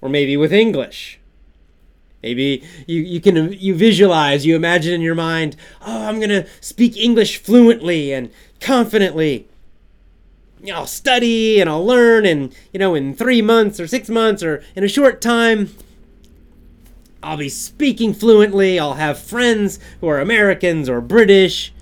Or 0.00 0.08
maybe 0.08 0.36
with 0.36 0.52
English. 0.52 1.17
Maybe 2.22 2.64
you, 2.86 3.00
you 3.02 3.20
can 3.20 3.52
you 3.52 3.74
visualize, 3.74 4.44
you 4.44 4.56
imagine 4.56 4.92
in 4.92 5.00
your 5.00 5.14
mind, 5.14 5.56
oh, 5.86 6.06
I'm 6.06 6.20
gonna 6.20 6.46
speak 6.60 6.96
English 6.96 7.38
fluently 7.38 8.12
and 8.12 8.30
confidently. 8.60 9.46
I'll 10.72 10.86
study 10.86 11.60
and 11.60 11.70
I'll 11.70 11.86
learn 11.86 12.26
and, 12.26 12.54
you 12.72 12.80
know, 12.80 12.94
in 12.94 13.14
three 13.14 13.40
months 13.40 13.78
or 13.78 13.86
six 13.86 14.08
months 14.08 14.42
or 14.42 14.62
in 14.74 14.82
a 14.82 14.88
short 14.88 15.20
time, 15.20 15.70
I'll 17.22 17.36
be 17.36 17.48
speaking 17.48 18.12
fluently. 18.12 18.78
I'll 18.78 18.94
have 18.94 19.18
friends 19.18 19.78
who 20.00 20.08
are 20.08 20.20
Americans 20.20 20.88
or 20.88 21.00
British. 21.00 21.72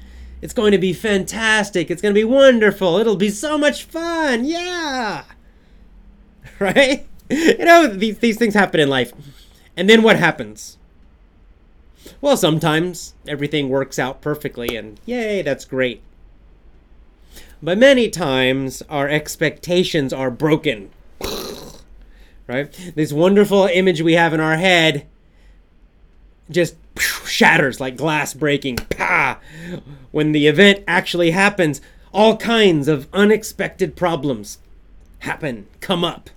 It's 0.42 0.52
going 0.52 0.72
to 0.72 0.78
be 0.78 0.92
fantastic. 0.92 1.90
It's 1.90 2.02
going 2.02 2.14
to 2.14 2.18
be 2.18 2.24
wonderful. 2.24 2.98
It'll 2.98 3.16
be 3.16 3.30
so 3.30 3.56
much 3.56 3.84
fun. 3.84 4.44
Yeah. 4.44 5.24
Right? 6.58 7.06
You 7.28 7.66
know, 7.66 7.86
these, 7.86 8.16
these 8.20 8.38
things 8.38 8.54
happen 8.54 8.80
in 8.80 8.88
life. 8.88 9.12
And 9.76 9.88
then 9.90 10.02
what 10.02 10.18
happens? 10.18 10.78
Well, 12.20 12.36
sometimes 12.36 13.14
everything 13.26 13.68
works 13.68 13.98
out 13.98 14.20
perfectly 14.20 14.76
and 14.76 15.00
yay, 15.04 15.42
that's 15.42 15.64
great. 15.64 16.02
But 17.62 17.78
many 17.78 18.08
times 18.08 18.82
our 18.88 19.08
expectations 19.08 20.12
are 20.12 20.30
broken. 20.30 20.90
right? 22.46 22.92
This 22.94 23.12
wonderful 23.12 23.66
image 23.72 24.02
we 24.02 24.14
have 24.14 24.32
in 24.32 24.40
our 24.40 24.56
head 24.56 25.06
just 26.50 26.76
shatters 27.26 27.80
like 27.80 27.96
glass 27.96 28.34
breaking. 28.34 28.76
Pa! 28.76 29.38
When 30.10 30.32
the 30.32 30.46
event 30.46 30.84
actually 30.86 31.32
happens, 31.32 31.80
all 32.12 32.36
kinds 32.36 32.88
of 32.88 33.08
unexpected 33.12 33.96
problems 33.96 34.58
happen, 35.20 35.66
come 35.80 36.04
up. 36.04 36.30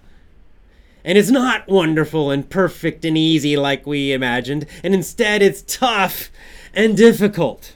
And 1.09 1.17
it's 1.17 1.31
not 1.31 1.67
wonderful 1.67 2.29
and 2.29 2.47
perfect 2.47 3.03
and 3.03 3.17
easy 3.17 3.57
like 3.57 3.87
we 3.87 4.11
imagined, 4.11 4.67
and 4.83 4.93
instead 4.93 5.41
it's 5.41 5.63
tough 5.63 6.29
and 6.71 6.95
difficult. 6.95 7.73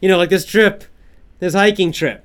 You 0.00 0.08
know, 0.08 0.16
like 0.16 0.30
this 0.30 0.46
trip, 0.46 0.84
this 1.38 1.52
hiking 1.52 1.92
trip. 1.92 2.24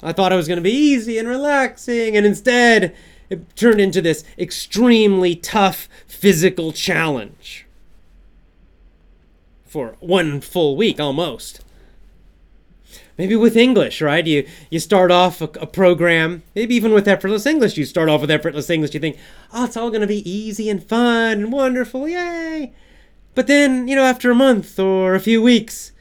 I 0.00 0.12
thought 0.12 0.30
it 0.30 0.36
was 0.36 0.46
going 0.46 0.58
to 0.58 0.62
be 0.62 0.70
easy 0.70 1.18
and 1.18 1.26
relaxing, 1.26 2.16
and 2.16 2.24
instead 2.24 2.94
it 3.28 3.56
turned 3.56 3.80
into 3.80 4.00
this 4.00 4.22
extremely 4.38 5.34
tough 5.34 5.88
physical 6.06 6.70
challenge 6.70 7.66
for 9.66 9.96
one 9.98 10.40
full 10.40 10.76
week 10.76 11.00
almost. 11.00 11.64
Maybe 13.18 13.36
with 13.36 13.56
English, 13.56 14.00
right? 14.00 14.26
You 14.26 14.46
you 14.70 14.78
start 14.78 15.10
off 15.10 15.40
a, 15.40 15.44
a, 15.60 15.66
program, 15.66 16.42
maybe 16.54 16.74
even 16.74 16.92
with 16.92 17.06
effortless 17.06 17.46
English, 17.46 17.76
you 17.76 17.84
start 17.84 18.08
off 18.08 18.22
with 18.22 18.30
effortless 18.30 18.70
English. 18.70 18.94
You 18.94 19.00
think, 19.00 19.18
oh, 19.52 19.64
it's 19.64 19.76
all 19.76 19.90
going 19.90 20.00
to 20.00 20.06
be 20.06 20.28
easy 20.28 20.70
and 20.70 20.82
fun 20.82 21.32
and 21.38 21.52
wonderful, 21.52 22.08
yay! 22.08 22.72
But 23.34 23.46
then, 23.46 23.86
you 23.86 23.96
know, 23.96 24.04
after 24.04 24.30
a 24.30 24.34
month 24.34 24.78
or 24.78 25.14
a 25.14 25.20
few 25.20 25.42
weeks, 25.42 25.92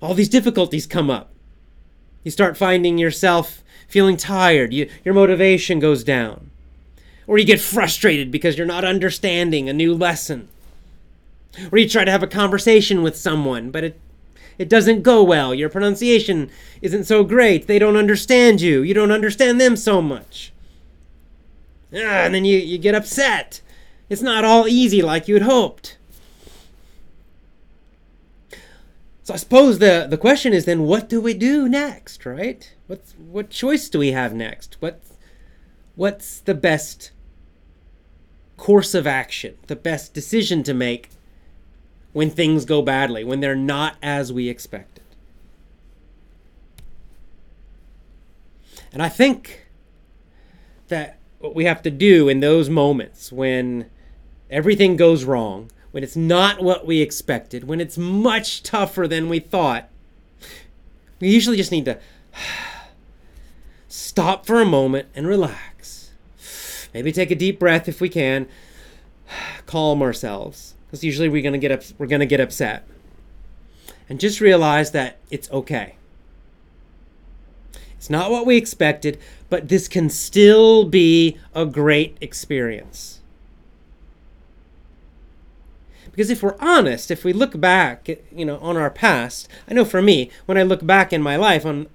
all 0.00 0.14
these 0.14 0.28
difficulties 0.28 0.86
come 0.86 1.10
up. 1.10 1.30
You 2.24 2.30
start 2.30 2.56
finding 2.56 2.98
yourself 2.98 3.62
feeling 3.88 4.16
tired, 4.16 4.72
you, 4.72 4.88
your 5.04 5.14
motivation 5.14 5.80
goes 5.80 6.04
down. 6.04 6.50
Or 7.26 7.38
you 7.38 7.44
get 7.44 7.60
frustrated 7.60 8.30
because 8.30 8.56
you're 8.56 8.66
not 8.66 8.84
understanding 8.84 9.68
a 9.68 9.72
new 9.72 9.94
lesson. 9.94 10.48
Or 11.70 11.78
you 11.78 11.88
try 11.88 12.04
to 12.04 12.10
have 12.10 12.22
a 12.22 12.28
conversation 12.28 13.02
with 13.02 13.16
someone, 13.16 13.70
but 13.70 13.84
it 13.84 14.00
it 14.60 14.68
doesn't 14.68 15.02
go 15.02 15.22
well. 15.22 15.54
Your 15.54 15.70
pronunciation 15.70 16.50
isn't 16.82 17.04
so 17.04 17.24
great. 17.24 17.66
They 17.66 17.78
don't 17.78 17.96
understand 17.96 18.60
you. 18.60 18.82
You 18.82 18.92
don't 18.92 19.10
understand 19.10 19.58
them 19.58 19.74
so 19.74 20.02
much. 20.02 20.52
Ah, 21.94 22.24
and 22.26 22.34
then 22.34 22.44
you, 22.44 22.58
you 22.58 22.76
get 22.76 22.94
upset. 22.94 23.62
It's 24.10 24.20
not 24.20 24.44
all 24.44 24.68
easy 24.68 25.00
like 25.00 25.26
you 25.26 25.34
had 25.34 25.44
hoped. 25.44 25.96
So 29.22 29.32
I 29.32 29.38
suppose 29.38 29.78
the, 29.78 30.06
the 30.10 30.18
question 30.18 30.52
is 30.52 30.66
then 30.66 30.82
what 30.82 31.08
do 31.08 31.22
we 31.22 31.32
do 31.32 31.66
next, 31.66 32.26
right? 32.26 32.70
What's 32.86 33.12
what 33.12 33.48
choice 33.48 33.88
do 33.88 33.98
we 33.98 34.12
have 34.12 34.34
next? 34.34 34.76
What 34.80 35.00
what's 35.96 36.38
the 36.38 36.54
best 36.54 37.12
course 38.58 38.92
of 38.92 39.06
action, 39.06 39.56
the 39.68 39.76
best 39.76 40.12
decision 40.12 40.62
to 40.64 40.74
make 40.74 41.08
when 42.12 42.30
things 42.30 42.64
go 42.64 42.82
badly, 42.82 43.24
when 43.24 43.40
they're 43.40 43.54
not 43.54 43.96
as 44.02 44.32
we 44.32 44.48
expected? 44.48 45.04
And 48.92 49.02
I 49.02 49.08
think 49.08 49.66
that 50.88 51.18
what 51.38 51.54
we 51.54 51.64
have 51.64 51.82
to 51.82 51.90
do 51.90 52.28
in 52.28 52.40
those 52.40 52.68
moments 52.68 53.32
when 53.32 53.86
everything 54.50 54.96
goes 54.96 55.24
wrong, 55.24 55.70
when 55.92 56.02
it's 56.02 56.16
not 56.16 56.62
what 56.62 56.86
we 56.86 57.00
expected, 57.00 57.64
when 57.64 57.80
it's 57.80 57.96
much 57.96 58.62
tougher 58.62 59.08
than 59.08 59.28
we 59.28 59.38
thought, 59.38 59.88
we 61.20 61.28
usually 61.28 61.56
just 61.56 61.72
need 61.72 61.84
to 61.84 61.98
stop 63.88 64.46
for 64.46 64.60
a 64.60 64.66
moment 64.66 65.08
and 65.14 65.26
relax. 65.26 66.10
Maybe 66.92 67.12
take 67.12 67.30
a 67.30 67.36
deep 67.36 67.58
breath 67.58 67.88
if 67.88 68.00
we 68.00 68.08
can. 68.08 68.48
Calm 69.66 70.02
ourselves, 70.02 70.74
because 70.90 71.04
usually 71.04 71.28
we're 71.28 71.40
gonna 71.42 71.56
get 71.56 71.70
up, 71.70 71.82
we're 71.98 72.06
gonna 72.06 72.26
get 72.26 72.40
upset, 72.40 72.84
and 74.08 74.18
just 74.18 74.40
realize 74.40 74.90
that 74.90 75.18
it's 75.30 75.48
okay. 75.52 75.94
It's 77.96 78.10
not 78.10 78.30
what 78.30 78.44
we 78.44 78.56
expected, 78.56 79.18
but 79.48 79.68
this 79.68 79.86
can 79.86 80.10
still 80.10 80.84
be 80.84 81.38
a 81.54 81.64
great 81.64 82.16
experience. 82.20 83.20
Because 86.10 86.28
if 86.28 86.42
we're 86.42 86.56
honest, 86.58 87.12
if 87.12 87.24
we 87.24 87.32
look 87.32 87.60
back, 87.60 88.08
you 88.34 88.44
know, 88.44 88.58
on 88.58 88.76
our 88.76 88.90
past, 88.90 89.48
I 89.68 89.74
know 89.74 89.84
for 89.84 90.02
me, 90.02 90.28
when 90.46 90.58
I 90.58 90.64
look 90.64 90.84
back 90.84 91.12
in 91.12 91.22
my 91.22 91.36
life 91.36 91.64
on 91.64 91.86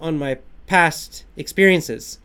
on 0.00 0.16
my 0.16 0.38
past 0.66 1.24
experiences, 1.36 2.20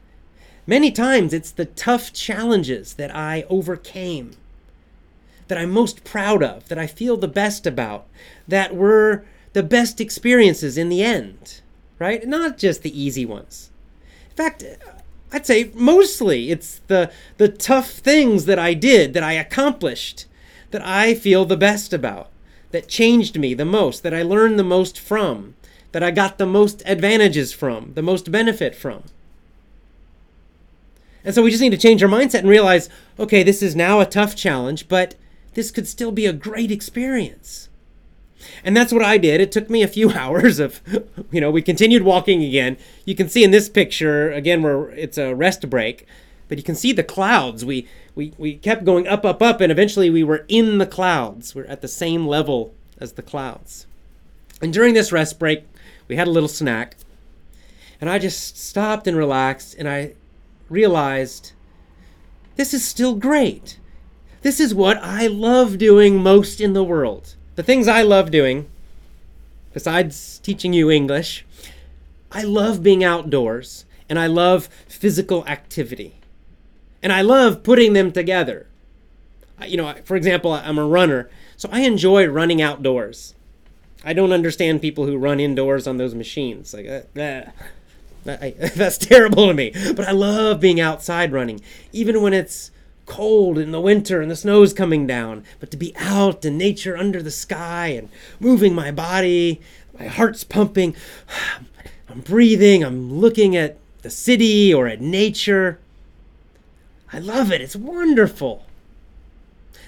many 0.67 0.91
times 0.91 1.33
it's 1.33 1.51
the 1.51 1.65
tough 1.65 2.13
challenges 2.13 2.93
that 2.95 3.15
I 3.15 3.45
overcame 3.49 4.33
that 5.49 5.57
I'm 5.57 5.71
most 5.71 6.03
proud 6.03 6.41
of, 6.41 6.69
that 6.69 6.79
I 6.79 6.87
feel 6.87 7.17
the 7.17 7.27
best 7.27 7.67
about, 7.67 8.07
that 8.47 8.75
were 8.75 9.25
the 9.53 9.63
best 9.63 9.99
experiences 9.99 10.77
in 10.77 10.89
the 10.89 11.03
end, 11.03 11.61
right? 11.97 12.25
Not 12.25 12.57
just 12.57 12.83
the 12.83 12.99
easy 13.01 13.25
ones. 13.25 13.71
In 14.29 14.35
fact, 14.35 14.63
I'd 15.33 15.45
say 15.45 15.71
mostly 15.73 16.51
it's 16.51 16.79
the 16.87 17.11
the 17.37 17.49
tough 17.49 17.89
things 17.89 18.45
that 18.45 18.59
I 18.59 18.73
did, 18.73 19.13
that 19.13 19.23
I 19.23 19.33
accomplished, 19.33 20.25
that 20.71 20.85
I 20.85 21.13
feel 21.15 21.45
the 21.45 21.57
best 21.57 21.93
about, 21.93 22.29
that 22.71 22.87
changed 22.87 23.39
me 23.39 23.53
the 23.53 23.65
most, 23.65 24.03
that 24.03 24.13
I 24.13 24.21
learned 24.21 24.57
the 24.57 24.63
most 24.63 24.99
from, 24.99 25.55
that 25.91 26.03
I 26.03 26.11
got 26.11 26.37
the 26.37 26.45
most 26.45 26.83
advantages 26.85 27.51
from, 27.53 27.93
the 27.95 28.03
most 28.03 28.31
benefit 28.31 28.75
from. 28.75 29.03
And 31.25 31.35
so 31.35 31.43
we 31.43 31.51
just 31.51 31.61
need 31.61 31.71
to 31.71 31.77
change 31.77 32.01
our 32.01 32.09
mindset 32.09 32.39
and 32.39 32.49
realize 32.49 32.87
okay, 33.17 33.41
this 33.41 33.61
is 33.63 33.75
now 33.75 33.99
a 33.99 34.05
tough 34.05 34.35
challenge, 34.35 34.87
but 34.87 35.15
this 35.53 35.71
could 35.71 35.87
still 35.87 36.11
be 36.11 36.25
a 36.25 36.33
great 36.33 36.71
experience. 36.71 37.69
And 38.63 38.75
that's 38.75 38.93
what 38.93 39.03
I 39.03 39.17
did. 39.17 39.41
It 39.41 39.51
took 39.51 39.69
me 39.69 39.83
a 39.83 39.87
few 39.87 40.11
hours 40.13 40.59
of, 40.59 40.81
you 41.31 41.41
know, 41.41 41.51
we 41.51 41.61
continued 41.61 42.03
walking 42.03 42.43
again. 42.43 42.77
You 43.05 43.15
can 43.15 43.29
see 43.29 43.43
in 43.43 43.51
this 43.51 43.69
picture, 43.69 44.31
again, 44.31 44.61
where 44.61 44.89
it's 44.91 45.17
a 45.17 45.33
rest 45.33 45.69
break, 45.69 46.05
but 46.47 46.57
you 46.57 46.63
can 46.63 46.75
see 46.75 46.91
the 46.91 47.03
clouds. 47.03 47.63
We 47.63 47.87
we, 48.15 48.33
we 48.37 48.55
kept 48.55 48.83
going 48.83 49.07
up, 49.07 49.23
up, 49.23 49.41
up, 49.41 49.61
and 49.61 49.71
eventually 49.71 50.09
we 50.09 50.25
were 50.25 50.45
in 50.49 50.77
the 50.77 50.85
clouds. 50.85 51.55
We're 51.55 51.65
at 51.65 51.81
the 51.81 51.87
same 51.87 52.27
level 52.27 52.73
as 52.99 53.13
the 53.13 53.21
clouds. 53.21 53.87
And 54.61 54.73
during 54.73 54.93
this 54.93 55.13
rest 55.13 55.39
break, 55.39 55.63
we 56.09 56.17
had 56.17 56.27
a 56.27 56.31
little 56.31 56.49
snack. 56.49 56.97
And 58.01 58.09
I 58.09 58.19
just 58.19 58.57
stopped 58.57 59.07
and 59.07 59.15
relaxed, 59.15 59.75
and 59.77 59.87
I 59.87 60.15
realized 60.67 61.53
this 62.57 62.73
is 62.73 62.85
still 62.85 63.15
great. 63.15 63.79
This 64.41 64.59
is 64.59 64.73
what 64.73 64.97
I 64.97 65.27
love 65.27 65.77
doing 65.77 66.23
most 66.23 66.61
in 66.61 66.73
the 66.73 66.83
world. 66.83 67.35
The 67.55 67.63
things 67.63 67.87
I 67.87 68.03
love 68.03 68.31
doing, 68.31 68.69
besides 69.73 70.39
teaching 70.39 70.71
you 70.71 70.89
English, 70.89 71.45
I 72.31 72.43
love 72.43 72.81
being 72.81 73.03
outdoors 73.03 73.85
and 74.07 74.17
I 74.17 74.27
love 74.27 74.69
physical 74.87 75.45
activity 75.45 76.15
and 77.03 77.11
I 77.11 77.21
love 77.21 77.63
putting 77.63 77.93
them 77.93 78.11
together. 78.11 78.67
You 79.65 79.77
know, 79.77 79.93
for 80.05 80.15
example, 80.15 80.53
I'm 80.53 80.77
a 80.77 80.85
runner, 80.85 81.29
so 81.57 81.67
I 81.71 81.81
enjoy 81.81 82.25
running 82.27 82.61
outdoors. 82.61 83.35
I 84.05 84.13
don't 84.13 84.31
understand 84.31 84.81
people 84.81 85.05
who 85.05 85.17
run 85.17 85.41
indoors 85.41 85.85
on 85.85 85.97
those 85.97 86.15
machines. 86.15 86.73
Like, 86.73 86.87
uh, 86.87 87.01
uh, 87.19 87.49
that's 88.75 88.97
terrible 88.97 89.47
to 89.47 89.53
me. 89.53 89.71
But 89.95 90.07
I 90.07 90.11
love 90.11 90.61
being 90.61 90.79
outside 90.79 91.33
running, 91.33 91.59
even 91.91 92.21
when 92.21 92.33
it's 92.33 92.71
cold 93.09 93.57
in 93.57 93.71
the 93.71 93.81
winter 93.81 94.21
and 94.21 94.31
the 94.31 94.35
snow's 94.35 94.71
coming 94.71 95.05
down. 95.05 95.43
But 95.59 95.71
to 95.71 95.77
be 95.77 95.93
out 95.97 96.45
in 96.45 96.57
nature 96.57 96.95
under 96.95 97.21
the 97.21 97.31
sky 97.31 97.87
and 97.87 98.07
moving 98.39 98.73
my 98.73 98.91
body, 98.91 99.59
my 99.99 100.05
heart's 100.05 100.45
pumping, 100.45 100.95
I'm 102.09 102.21
breathing, 102.21 102.83
I'm 102.83 103.11
looking 103.11 103.57
at 103.57 103.77
the 104.03 104.09
city 104.09 104.73
or 104.73 104.87
at 104.87 105.01
nature. 105.01 105.79
I 107.11 107.19
love 107.19 107.51
it. 107.51 107.59
It's 107.59 107.75
wonderful. 107.75 108.65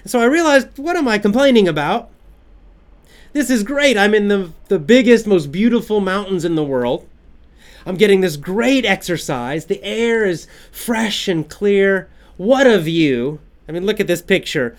So 0.04 0.20
I 0.20 0.24
realized, 0.24 0.76
what 0.76 0.96
am 0.96 1.08
I 1.08 1.18
complaining 1.18 1.68
about? 1.68 2.10
This 3.32 3.48
is 3.48 3.62
great. 3.62 3.96
I'm 3.96 4.14
in 4.14 4.28
the, 4.28 4.52
the 4.68 4.78
biggest, 4.78 5.26
most 5.26 5.50
beautiful 5.50 6.00
mountains 6.00 6.44
in 6.44 6.56
the 6.56 6.64
world. 6.64 7.08
I'm 7.86 7.96
getting 7.96 8.20
this 8.20 8.36
great 8.36 8.84
exercise. 8.84 9.66
The 9.66 9.82
air 9.82 10.24
is 10.24 10.46
fresh 10.70 11.28
and 11.28 11.48
clear. 11.48 12.08
What 12.42 12.66
a 12.66 12.80
view! 12.80 13.38
I 13.68 13.72
mean, 13.72 13.86
look 13.86 14.00
at 14.00 14.08
this 14.08 14.20
picture. 14.20 14.76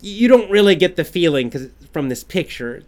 You 0.00 0.28
don't 0.28 0.50
really 0.50 0.76
get 0.76 0.96
the 0.96 1.04
feeling 1.04 1.50
cause 1.50 1.68
from 1.92 2.08
this 2.08 2.24
picture 2.24 2.84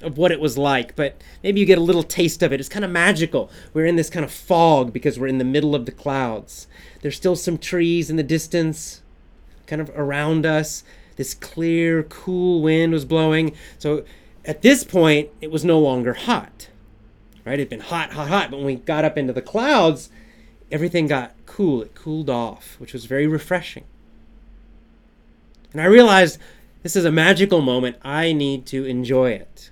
of 0.00 0.18
what 0.18 0.32
it 0.32 0.40
was 0.40 0.58
like, 0.58 0.96
but 0.96 1.22
maybe 1.44 1.60
you 1.60 1.66
get 1.66 1.78
a 1.78 1.82
little 1.82 2.02
taste 2.02 2.42
of 2.42 2.52
it. 2.52 2.58
It's 2.58 2.68
kind 2.68 2.84
of 2.84 2.90
magical. 2.90 3.48
We're 3.72 3.86
in 3.86 3.94
this 3.94 4.10
kind 4.10 4.24
of 4.24 4.32
fog 4.32 4.92
because 4.92 5.16
we're 5.16 5.28
in 5.28 5.38
the 5.38 5.44
middle 5.44 5.76
of 5.76 5.86
the 5.86 5.92
clouds. 5.92 6.66
There's 7.02 7.14
still 7.14 7.36
some 7.36 7.56
trees 7.56 8.10
in 8.10 8.16
the 8.16 8.24
distance, 8.24 9.00
kind 9.68 9.80
of 9.80 9.88
around 9.94 10.44
us. 10.44 10.82
This 11.14 11.34
clear, 11.34 12.02
cool 12.02 12.62
wind 12.62 12.92
was 12.92 13.04
blowing. 13.04 13.54
So 13.78 14.04
at 14.44 14.62
this 14.62 14.82
point, 14.82 15.30
it 15.40 15.52
was 15.52 15.64
no 15.64 15.78
longer 15.78 16.14
hot. 16.14 16.68
Right? 17.44 17.60
It'd 17.60 17.70
been 17.70 17.78
hot, 17.78 18.14
hot, 18.14 18.26
hot. 18.26 18.50
But 18.50 18.56
when 18.56 18.66
we 18.66 18.74
got 18.74 19.04
up 19.04 19.16
into 19.16 19.32
the 19.32 19.40
clouds, 19.40 20.10
everything 20.72 21.06
got 21.06 21.34
cool. 21.46 21.82
It 21.82 21.94
cooled 21.94 22.30
off, 22.30 22.76
which 22.78 22.92
was 22.92 23.04
very 23.04 23.26
refreshing. 23.26 23.84
And 25.72 25.80
I 25.80 25.84
realized 25.84 26.38
this 26.82 26.96
is 26.96 27.04
a 27.04 27.12
magical 27.12 27.60
moment. 27.60 27.96
I 28.02 28.32
need 28.32 28.66
to 28.66 28.84
enjoy 28.84 29.30
it. 29.30 29.70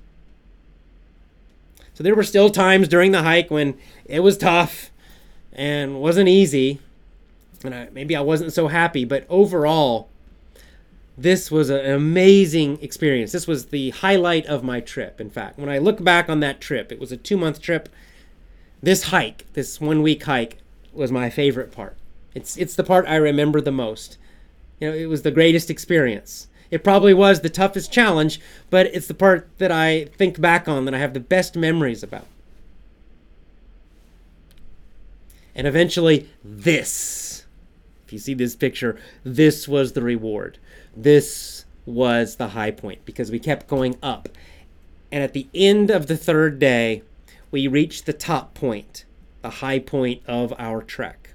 So 1.94 2.04
there 2.04 2.14
were 2.14 2.22
still 2.22 2.50
times 2.50 2.88
during 2.88 3.12
the 3.12 3.22
hike 3.22 3.50
when 3.50 3.76
it 4.04 4.20
was 4.20 4.38
tough 4.38 4.90
and 5.52 6.00
wasn't 6.00 6.28
easy. 6.28 6.80
And 7.64 7.74
I, 7.74 7.88
maybe 7.92 8.16
I 8.16 8.22
wasn't 8.22 8.52
so 8.52 8.68
happy, 8.68 9.04
but 9.04 9.26
overall, 9.28 10.08
this 11.18 11.50
was 11.50 11.68
an 11.68 11.84
amazing 11.84 12.80
experience. 12.80 13.32
This 13.32 13.46
was 13.46 13.66
the 13.66 13.90
highlight 13.90 14.46
of 14.46 14.64
my 14.64 14.80
trip. 14.80 15.20
In 15.20 15.28
fact, 15.28 15.58
when 15.58 15.68
I 15.68 15.76
look 15.76 16.02
back 16.02 16.30
on 16.30 16.40
that 16.40 16.62
trip, 16.62 16.90
it 16.90 16.98
was 16.98 17.12
a 17.12 17.18
two 17.18 17.36
month 17.36 17.60
trip. 17.60 17.90
This 18.82 19.04
hike, 19.04 19.44
this 19.52 19.78
one 19.78 20.00
week 20.00 20.22
hike, 20.22 20.56
was 20.92 21.12
my 21.12 21.30
favorite 21.30 21.72
part. 21.72 21.96
It's 22.34 22.56
it's 22.56 22.74
the 22.74 22.84
part 22.84 23.06
I 23.06 23.16
remember 23.16 23.60
the 23.60 23.72
most. 23.72 24.18
You 24.78 24.90
know, 24.90 24.96
it 24.96 25.06
was 25.06 25.22
the 25.22 25.30
greatest 25.30 25.70
experience. 25.70 26.48
It 26.70 26.84
probably 26.84 27.12
was 27.12 27.40
the 27.40 27.50
toughest 27.50 27.92
challenge, 27.92 28.40
but 28.70 28.86
it's 28.86 29.08
the 29.08 29.14
part 29.14 29.48
that 29.58 29.72
I 29.72 30.04
think 30.16 30.40
back 30.40 30.68
on 30.68 30.84
that 30.84 30.94
I 30.94 30.98
have 30.98 31.14
the 31.14 31.20
best 31.20 31.56
memories 31.56 32.02
about. 32.02 32.26
And 35.54 35.66
eventually, 35.66 36.28
this. 36.44 37.44
If 38.06 38.12
you 38.12 38.18
see 38.18 38.34
this 38.34 38.56
picture, 38.56 38.98
this 39.24 39.66
was 39.68 39.92
the 39.92 40.02
reward. 40.02 40.58
This 40.96 41.64
was 41.86 42.36
the 42.36 42.48
high 42.48 42.70
point 42.70 43.04
because 43.04 43.30
we 43.30 43.38
kept 43.38 43.66
going 43.66 43.96
up. 44.02 44.28
And 45.12 45.24
at 45.24 45.32
the 45.32 45.48
end 45.52 45.90
of 45.90 46.06
the 46.06 46.16
third 46.16 46.58
day, 46.58 47.02
we 47.50 47.66
reached 47.66 48.06
the 48.06 48.12
top 48.12 48.54
point, 48.54 49.04
the 49.42 49.50
high 49.50 49.78
point 49.78 50.22
of 50.26 50.52
our 50.58 50.82
trek. 50.82 51.34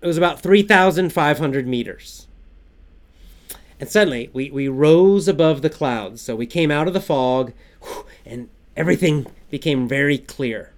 It 0.00 0.06
was 0.06 0.18
about 0.18 0.40
3,500 0.40 1.66
meters. 1.66 2.26
And 3.78 3.88
suddenly 3.88 4.30
we, 4.32 4.50
we 4.50 4.68
rose 4.68 5.28
above 5.28 5.62
the 5.62 5.70
clouds. 5.70 6.20
So 6.20 6.36
we 6.36 6.46
came 6.46 6.70
out 6.70 6.86
of 6.86 6.94
the 6.94 7.00
fog 7.00 7.52
and 8.26 8.48
everything 8.76 9.26
became 9.50 9.88
very 9.88 10.18
clear 10.18 10.72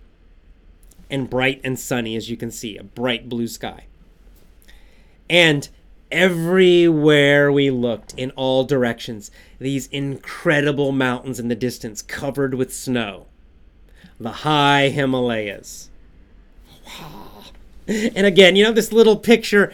and 1.11 1.29
bright 1.29 1.61
and 1.63 1.79
sunny, 1.79 2.17
as 2.17 2.31
you 2.31 2.37
can 2.37 2.51
see, 2.51 2.77
a 2.77 2.83
bright 2.83 3.29
blue 3.29 3.47
sky. 3.47 3.85
And 5.29 5.69
everywhere 6.11 7.51
we 7.53 7.71
looked, 7.71 8.15
in 8.17 8.31
all 8.33 8.65
directions, 8.65 9.31
these 9.59 9.87
incredible 9.89 10.93
mountains 10.93 11.39
in 11.39 11.49
the 11.49 11.55
distance 11.55 12.03
covered 12.03 12.55
with 12.55 12.75
snow. 12.75 13.27
The 14.25 14.31
high 14.31 14.89
Himalayas. 14.89 15.91
And 17.87 18.25
again, 18.25 18.57
you 18.57 18.65
know, 18.65 18.73
this 18.73 18.91
little 18.91 19.19
picture 19.19 19.71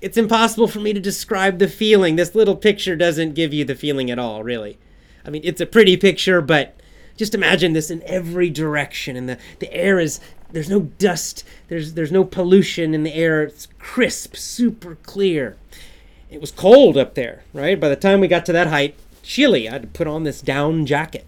it's 0.00 0.16
impossible 0.16 0.68
for 0.68 0.78
me 0.78 0.92
to 0.92 1.00
describe 1.00 1.58
the 1.58 1.66
feeling. 1.66 2.14
This 2.14 2.36
little 2.36 2.54
picture 2.54 2.94
doesn't 2.94 3.34
give 3.34 3.52
you 3.52 3.64
the 3.64 3.74
feeling 3.74 4.08
at 4.08 4.18
all, 4.20 4.44
really. 4.44 4.78
I 5.26 5.30
mean, 5.30 5.42
it's 5.44 5.60
a 5.60 5.66
pretty 5.66 5.96
picture, 5.96 6.40
but 6.40 6.76
just 7.16 7.34
imagine 7.34 7.72
this 7.72 7.90
in 7.90 8.00
every 8.04 8.48
direction 8.48 9.16
and 9.16 9.28
the, 9.28 9.38
the 9.58 9.74
air 9.74 9.98
is 9.98 10.20
there's 10.52 10.70
no 10.70 10.82
dust, 11.00 11.44
there's 11.66 11.94
there's 11.94 12.12
no 12.12 12.22
pollution 12.22 12.94
in 12.94 13.02
the 13.02 13.14
air. 13.14 13.42
It's 13.42 13.66
crisp, 13.80 14.36
super 14.36 14.94
clear. 15.02 15.56
It 16.30 16.40
was 16.40 16.52
cold 16.52 16.96
up 16.96 17.14
there, 17.14 17.42
right? 17.52 17.78
By 17.78 17.88
the 17.88 17.96
time 17.96 18.20
we 18.20 18.28
got 18.28 18.46
to 18.46 18.52
that 18.52 18.68
height, 18.68 18.94
chilly. 19.24 19.68
I 19.68 19.72
had 19.72 19.82
to 19.82 19.88
put 19.88 20.06
on 20.06 20.22
this 20.22 20.40
down 20.40 20.86
jacket. 20.86 21.26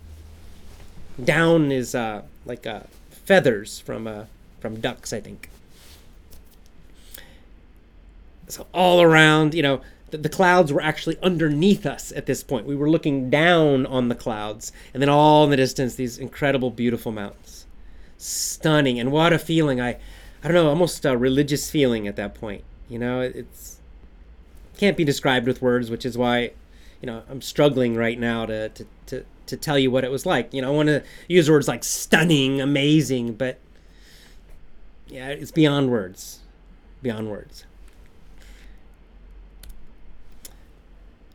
Down 1.22 1.72
is 1.72 1.92
uh, 1.92 2.22
like 2.44 2.66
uh, 2.66 2.82
feathers 3.10 3.80
from 3.80 4.06
uh, 4.06 4.24
from 4.60 4.80
ducks, 4.80 5.12
I 5.12 5.20
think. 5.20 5.48
So 8.48 8.66
all 8.72 9.00
around, 9.00 9.54
you 9.54 9.62
know, 9.62 9.80
the, 10.10 10.18
the 10.18 10.28
clouds 10.28 10.72
were 10.72 10.82
actually 10.82 11.18
underneath 11.22 11.86
us 11.86 12.12
at 12.12 12.26
this 12.26 12.42
point. 12.42 12.66
We 12.66 12.76
were 12.76 12.90
looking 12.90 13.30
down 13.30 13.86
on 13.86 14.08
the 14.08 14.14
clouds, 14.14 14.72
and 14.92 15.02
then 15.02 15.08
all 15.08 15.44
in 15.44 15.50
the 15.50 15.56
distance, 15.56 15.94
these 15.94 16.18
incredible, 16.18 16.70
beautiful 16.70 17.12
mountains. 17.12 17.66
Stunning, 18.18 19.00
and 19.00 19.10
what 19.10 19.32
a 19.32 19.38
feeling! 19.38 19.80
I, 19.80 19.96
I 20.44 20.48
don't 20.48 20.54
know, 20.54 20.68
almost 20.68 21.04
a 21.04 21.16
religious 21.16 21.70
feeling 21.70 22.06
at 22.06 22.16
that 22.16 22.34
point. 22.34 22.62
You 22.88 22.98
know, 22.98 23.20
it's 23.20 23.78
can't 24.76 24.96
be 24.96 25.04
described 25.04 25.46
with 25.46 25.62
words, 25.62 25.90
which 25.90 26.04
is 26.04 26.18
why, 26.18 26.50
you 27.00 27.06
know, 27.06 27.22
I'm 27.30 27.40
struggling 27.40 27.96
right 27.96 28.18
now 28.18 28.46
to 28.46 28.68
to 28.68 28.86
to, 29.06 29.24
to 29.46 29.56
tell 29.56 29.78
you 29.78 29.90
what 29.90 30.04
it 30.04 30.10
was 30.10 30.26
like. 30.26 30.52
You 30.52 30.62
know, 30.62 30.68
I 30.68 30.74
want 30.74 30.88
to 30.88 31.02
use 31.28 31.50
words 31.50 31.68
like 31.68 31.84
stunning, 31.84 32.60
amazing, 32.60 33.34
but 33.34 33.58
yeah, 35.08 35.28
it's 35.28 35.50
beyond 35.50 35.90
words, 35.90 36.40
beyond 37.02 37.30
words. 37.30 37.64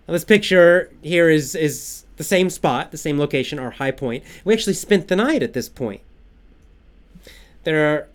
Now, 0.08 0.13
this 0.13 0.24
picture 0.24 0.91
here 1.02 1.30
is 1.30 1.54
is 1.54 2.06
the 2.17 2.24
same 2.24 2.50
spot, 2.50 2.91
the 2.91 2.98
same 2.98 3.20
location, 3.20 3.60
our 3.60 3.72
high 3.72 3.91
point. 3.91 4.24
We 4.43 4.54
actually 4.54 4.74
spent 4.74 5.08
the 5.08 5.15
night 5.15 5.43
at 5.43 5.54
this 5.54 5.70
point. 5.70 6.02
There 7.63 7.93
are, 7.93 8.08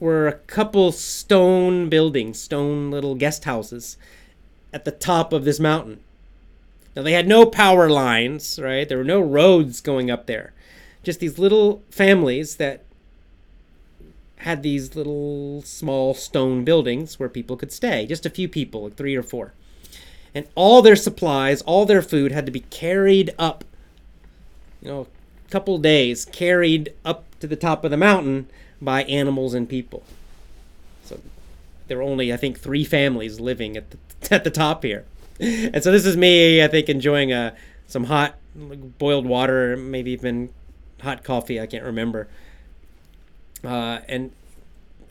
were 0.00 0.26
a 0.26 0.32
couple 0.32 0.90
stone 0.92 1.88
buildings, 1.88 2.40
stone 2.40 2.90
little 2.90 3.14
guest 3.14 3.44
houses 3.44 3.96
at 4.72 4.84
the 4.84 4.90
top 4.90 5.32
of 5.32 5.44
this 5.44 5.60
mountain. 5.60 6.00
Now 6.94 7.02
they 7.02 7.12
had 7.12 7.28
no 7.28 7.46
power 7.46 7.88
lines, 7.88 8.58
right? 8.60 8.88
There 8.88 8.98
were 8.98 9.04
no 9.04 9.20
roads 9.20 9.80
going 9.80 10.10
up 10.10 10.26
there. 10.26 10.52
Just 11.02 11.20
these 11.20 11.38
little 11.38 11.82
families 11.90 12.56
that 12.56 12.84
had 14.38 14.62
these 14.62 14.96
little 14.96 15.62
small 15.62 16.14
stone 16.14 16.64
buildings 16.64 17.18
where 17.18 17.28
people 17.28 17.56
could 17.56 17.72
stay. 17.72 18.06
Just 18.06 18.26
a 18.26 18.30
few 18.30 18.48
people, 18.48 18.84
like 18.84 18.96
three 18.96 19.14
or 19.14 19.22
four 19.22 19.52
and 20.34 20.46
all 20.54 20.82
their 20.82 20.96
supplies, 20.96 21.62
all 21.62 21.86
their 21.86 22.02
food 22.02 22.32
had 22.32 22.46
to 22.46 22.52
be 22.52 22.60
carried 22.60 23.34
up, 23.38 23.64
you 24.80 24.88
know, 24.88 25.06
a 25.46 25.50
couple 25.50 25.78
days, 25.78 26.24
carried 26.24 26.92
up 27.04 27.24
to 27.40 27.46
the 27.46 27.56
top 27.56 27.84
of 27.84 27.90
the 27.90 27.96
mountain 27.96 28.48
by 28.80 29.02
animals 29.04 29.54
and 29.54 29.68
people. 29.68 30.02
So 31.04 31.20
there 31.88 31.96
were 31.96 32.02
only, 32.02 32.32
I 32.32 32.36
think, 32.36 32.58
three 32.58 32.84
families 32.84 33.40
living 33.40 33.76
at 33.76 33.90
the, 33.90 33.98
at 34.34 34.44
the 34.44 34.50
top 34.50 34.84
here. 34.84 35.04
And 35.72 35.82
so 35.82 35.90
this 35.90 36.04
is 36.04 36.18
me, 36.18 36.62
I 36.62 36.68
think, 36.68 36.90
enjoying 36.90 37.32
uh, 37.32 37.54
some 37.86 38.04
hot 38.04 38.36
boiled 38.54 39.24
water, 39.24 39.74
maybe 39.76 40.10
even 40.10 40.50
hot 41.00 41.24
coffee, 41.24 41.58
I 41.58 41.66
can't 41.66 41.84
remember. 41.84 42.28
Uh, 43.64 44.00
and 44.06 44.32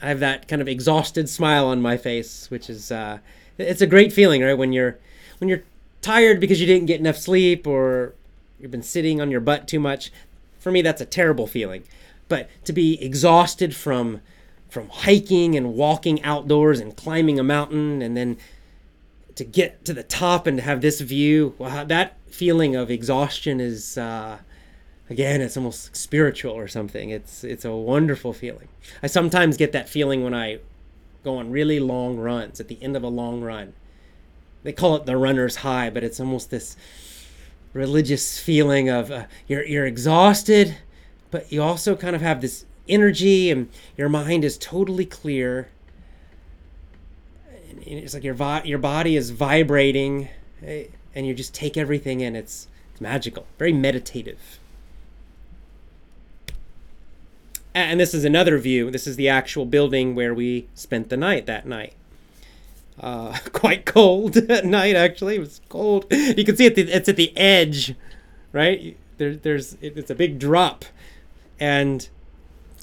I 0.01 0.09
have 0.09 0.19
that 0.19 0.47
kind 0.47 0.61
of 0.61 0.67
exhausted 0.67 1.29
smile 1.29 1.65
on 1.65 1.81
my 1.81 1.97
face, 1.97 2.49
which 2.51 2.69
is, 2.69 2.91
uh, 2.91 3.19
it's 3.57 3.81
a 3.81 3.87
great 3.87 4.13
feeling, 4.13 4.41
right? 4.41 4.53
When 4.53 4.71
you're 4.71 4.97
when 5.39 5.49
you're 5.49 5.63
tired 6.01 6.39
because 6.39 6.61
you 6.61 6.67
didn't 6.67 6.85
get 6.85 6.99
enough 6.99 7.17
sleep 7.17 7.67
or 7.67 8.13
you've 8.59 8.71
been 8.71 8.83
sitting 8.83 9.19
on 9.19 9.31
your 9.31 9.41
butt 9.41 9.67
too 9.67 9.79
much, 9.79 10.11
for 10.59 10.71
me 10.71 10.81
that's 10.81 11.01
a 11.01 11.05
terrible 11.05 11.47
feeling. 11.47 11.83
But 12.27 12.49
to 12.65 12.73
be 12.73 13.01
exhausted 13.03 13.75
from 13.75 14.21
from 14.69 14.89
hiking 14.89 15.55
and 15.55 15.73
walking 15.73 16.21
outdoors 16.23 16.79
and 16.79 16.95
climbing 16.95 17.39
a 17.39 17.43
mountain 17.43 18.01
and 18.01 18.15
then 18.15 18.37
to 19.39 19.43
get 19.43 19.83
to 19.85 19.93
the 19.93 20.03
top 20.03 20.47
and 20.47 20.57
to 20.57 20.63
have 20.63 20.81
this 20.81 21.01
view, 21.01 21.55
wow, 21.57 21.83
that 21.83 22.17
feeling 22.29 22.75
of 22.75 22.91
exhaustion 22.91 23.59
is 23.59 23.97
uh, 23.97 24.37
again, 25.09 25.41
it's 25.41 25.57
almost 25.57 25.95
spiritual 25.95 26.53
or 26.53 26.67
something. 26.67 27.09
It's 27.09 27.43
it's 27.43 27.65
a 27.65 27.75
wonderful 27.75 28.31
feeling. 28.31 28.67
I 29.01 29.07
sometimes 29.07 29.57
get 29.57 29.71
that 29.71 29.89
feeling 29.89 30.23
when 30.23 30.33
I 30.33 30.59
go 31.23 31.37
on 31.37 31.51
really 31.51 31.79
long 31.79 32.17
runs 32.17 32.59
at 32.59 32.67
the 32.67 32.77
end 32.81 32.95
of 32.95 33.03
a 33.03 33.09
long 33.09 33.41
run 33.41 33.73
they 34.63 34.73
call 34.73 34.95
it 34.95 35.05
the 35.05 35.17
runner's 35.17 35.57
high, 35.57 35.89
but 35.89 36.03
it's 36.03 36.19
almost 36.19 36.49
this 36.49 36.75
religious 37.73 38.39
feeling 38.39 38.89
of 38.89 39.11
uh, 39.11 39.25
you're 39.47 39.65
you're 39.65 39.85
exhausted, 39.85 40.77
but 41.31 41.51
you 41.51 41.61
also 41.61 41.95
kind 41.95 42.15
of 42.15 42.21
have 42.21 42.41
this 42.41 42.65
energy 42.87 43.51
and 43.51 43.69
your 43.95 44.09
mind 44.09 44.43
is 44.43 44.57
totally 44.57 45.05
clear. 45.05 45.69
It's 47.81 48.13
like 48.13 48.23
your 48.23 48.35
your 48.63 48.79
body 48.79 49.15
is 49.15 49.29
vibrating, 49.31 50.29
eh, 50.65 50.85
and 51.15 51.27
you 51.27 51.33
just 51.33 51.53
take 51.53 51.77
everything 51.77 52.21
in. 52.21 52.35
It's 52.35 52.67
it's 52.91 53.01
magical, 53.01 53.45
very 53.57 53.73
meditative. 53.73 54.59
And 57.73 57.99
this 57.99 58.13
is 58.13 58.25
another 58.25 58.57
view. 58.57 58.89
This 58.91 59.05
is 59.05 59.15
the 59.15 59.29
actual 59.29 59.65
building 59.65 60.15
where 60.15 60.33
we 60.33 60.67
spent 60.73 61.09
the 61.09 61.17
night 61.17 61.45
that 61.45 61.67
night. 61.67 61.93
Uh, 62.99 63.37
quite 63.53 63.85
cold 63.85 64.35
at 64.49 64.65
night, 64.65 64.95
actually. 64.95 65.35
It 65.35 65.39
was 65.39 65.61
cold. 65.69 66.05
You 66.11 66.43
can 66.43 66.57
see 66.57 66.65
it, 66.65 66.77
it's 66.77 67.07
at 67.07 67.15
the 67.15 67.35
edge, 67.37 67.95
right? 68.51 68.97
There, 69.17 69.35
there's 69.35 69.77
it's 69.81 70.09
a 70.09 70.15
big 70.15 70.39
drop, 70.39 70.85
and 71.59 72.09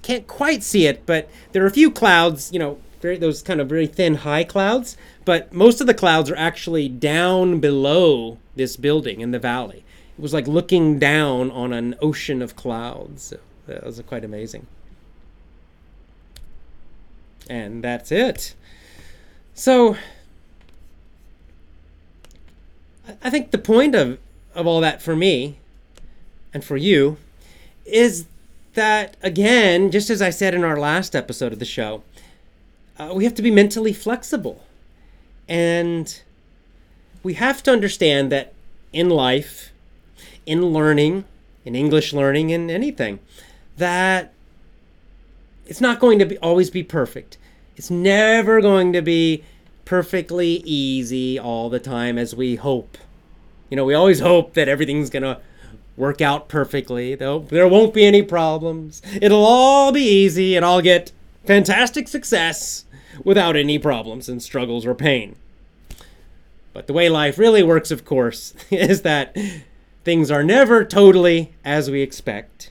can't 0.02 0.26
quite 0.26 0.62
see 0.62 0.86
it, 0.86 1.04
but 1.04 1.28
there 1.52 1.64
are 1.64 1.66
a 1.66 1.72
few 1.72 1.90
clouds, 1.90 2.52
you 2.52 2.58
know, 2.58 2.78
very 3.00 3.16
those 3.16 3.42
kind 3.42 3.60
of 3.60 3.68
very 3.68 3.86
thin 3.86 4.16
high 4.16 4.44
clouds, 4.44 4.96
but 5.24 5.52
most 5.52 5.80
of 5.80 5.86
the 5.86 5.94
clouds 5.94 6.30
are 6.30 6.36
actually 6.36 6.88
down 6.88 7.60
below 7.60 8.38
this 8.54 8.76
building 8.76 9.20
in 9.20 9.30
the 9.30 9.38
valley. 9.38 9.84
It 10.18 10.22
was 10.22 10.32
like 10.32 10.46
looking 10.46 10.98
down 10.98 11.50
on 11.50 11.72
an 11.72 11.94
ocean 12.00 12.40
of 12.40 12.56
clouds. 12.56 13.34
That 13.66 13.84
was 13.84 14.00
quite 14.06 14.24
amazing. 14.24 14.66
And 17.48 17.84
that's 17.84 18.10
it. 18.10 18.54
So 19.54 19.96
I 23.22 23.30
think 23.30 23.50
the 23.50 23.58
point 23.58 23.94
of, 23.94 24.18
of 24.54 24.66
all 24.66 24.80
that 24.80 25.02
for 25.02 25.14
me 25.14 25.58
and 26.52 26.64
for 26.64 26.76
you 26.76 27.18
is 27.84 28.26
that, 28.74 29.16
again, 29.22 29.90
just 29.90 30.10
as 30.10 30.20
I 30.20 30.30
said 30.30 30.54
in 30.54 30.64
our 30.64 30.78
last 30.78 31.14
episode 31.14 31.52
of 31.52 31.58
the 31.58 31.64
show, 31.64 32.02
uh, 32.98 33.12
we 33.14 33.24
have 33.24 33.34
to 33.34 33.42
be 33.42 33.50
mentally 33.50 33.92
flexible. 33.92 34.64
And 35.48 36.20
we 37.22 37.34
have 37.34 37.62
to 37.64 37.72
understand 37.72 38.32
that 38.32 38.52
in 38.92 39.10
life, 39.10 39.72
in 40.44 40.66
learning, 40.66 41.24
in 41.64 41.74
English 41.74 42.12
learning, 42.12 42.50
in 42.50 42.70
anything, 42.70 43.18
that 43.76 44.32
it's 45.66 45.80
not 45.80 46.00
going 46.00 46.18
to 46.18 46.26
be, 46.26 46.38
always 46.38 46.70
be 46.70 46.82
perfect. 46.82 47.38
It's 47.76 47.90
never 47.90 48.60
going 48.60 48.92
to 48.92 49.02
be 49.02 49.44
perfectly 49.84 50.62
easy 50.64 51.38
all 51.38 51.68
the 51.68 51.78
time 51.78 52.18
as 52.18 52.34
we 52.34 52.56
hope. 52.56 52.96
You 53.70 53.76
know, 53.76 53.84
we 53.84 53.94
always 53.94 54.20
hope 54.20 54.54
that 54.54 54.68
everything's 54.68 55.10
going 55.10 55.22
to 55.24 55.40
work 55.96 56.20
out 56.20 56.48
perfectly. 56.48 57.14
There 57.14 57.68
won't 57.68 57.92
be 57.92 58.04
any 58.04 58.22
problems. 58.22 59.02
It'll 59.20 59.44
all 59.44 59.92
be 59.92 60.02
easy 60.02 60.56
and 60.56 60.64
I'll 60.64 60.82
get 60.82 61.12
fantastic 61.44 62.08
success 62.08 62.84
without 63.24 63.56
any 63.56 63.78
problems 63.78 64.28
and 64.28 64.42
struggles 64.42 64.86
or 64.86 64.94
pain. 64.94 65.36
But 66.72 66.86
the 66.86 66.92
way 66.92 67.08
life 67.08 67.38
really 67.38 67.62
works, 67.62 67.90
of 67.90 68.04
course, 68.04 68.54
is 68.70 69.02
that 69.02 69.36
things 70.04 70.30
are 70.30 70.44
never 70.44 70.84
totally 70.84 71.52
as 71.64 71.90
we 71.90 72.02
expect. 72.02 72.70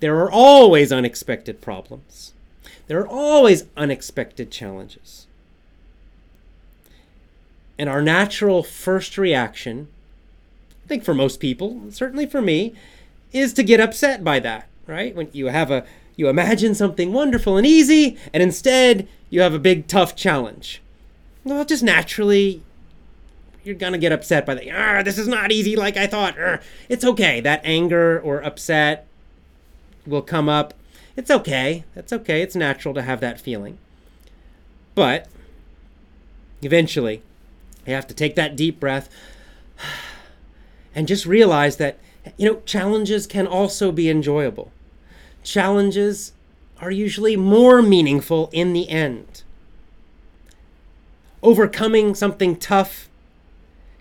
There 0.00 0.18
are 0.18 0.30
always 0.30 0.92
unexpected 0.92 1.60
problems. 1.60 2.32
There 2.88 3.00
are 3.00 3.08
always 3.08 3.64
unexpected 3.76 4.50
challenges. 4.50 5.26
And 7.78 7.88
our 7.88 8.02
natural 8.02 8.62
first 8.62 9.18
reaction, 9.18 9.88
I 10.84 10.88
think 10.88 11.04
for 11.04 11.14
most 11.14 11.40
people, 11.40 11.80
certainly 11.90 12.26
for 12.26 12.40
me, 12.40 12.74
is 13.32 13.52
to 13.54 13.62
get 13.62 13.80
upset 13.80 14.24
by 14.24 14.40
that, 14.40 14.68
right? 14.86 15.14
When 15.14 15.28
you 15.32 15.46
have 15.46 15.70
a 15.70 15.84
you 16.16 16.28
imagine 16.28 16.74
something 16.74 17.12
wonderful 17.12 17.56
and 17.56 17.66
easy, 17.66 18.16
and 18.32 18.42
instead 18.42 19.06
you 19.28 19.42
have 19.42 19.54
a 19.54 19.58
big 19.58 19.86
tough 19.86 20.16
challenge. 20.16 20.82
Well, 21.44 21.64
just 21.64 21.82
naturally, 21.82 22.62
you're 23.62 23.74
gonna 23.74 23.98
get 23.98 24.12
upset 24.12 24.46
by 24.46 24.54
the 24.54 24.70
Ah, 24.70 25.02
this 25.02 25.18
is 25.18 25.28
not 25.28 25.52
easy 25.52 25.76
like 25.76 25.96
I 25.96 26.06
thought. 26.06 26.38
Arr. 26.38 26.60
It's 26.88 27.04
okay. 27.04 27.40
That 27.40 27.60
anger 27.64 28.18
or 28.20 28.42
upset 28.42 29.06
will 30.06 30.22
come 30.22 30.48
up. 30.48 30.72
It's 31.16 31.30
okay. 31.30 31.84
That's 31.94 32.12
okay. 32.12 32.42
It's 32.42 32.56
natural 32.56 32.94
to 32.94 33.02
have 33.02 33.20
that 33.20 33.40
feeling. 33.40 33.78
But 34.94 35.28
eventually, 36.62 37.22
you 37.86 37.94
have 37.94 38.06
to 38.06 38.14
take 38.14 38.34
that 38.36 38.56
deep 38.56 38.80
breath 38.80 39.10
and 40.94 41.06
just 41.06 41.26
realize 41.26 41.76
that, 41.76 41.98
you 42.36 42.50
know, 42.50 42.60
challenges 42.64 43.26
can 43.26 43.46
also 43.46 43.92
be 43.92 44.08
enjoyable. 44.08 44.72
Challenges 45.46 46.32
are 46.80 46.90
usually 46.90 47.36
more 47.36 47.80
meaningful 47.80 48.50
in 48.52 48.72
the 48.72 48.90
end. 48.90 49.44
Overcoming 51.40 52.16
something 52.16 52.56
tough 52.56 53.08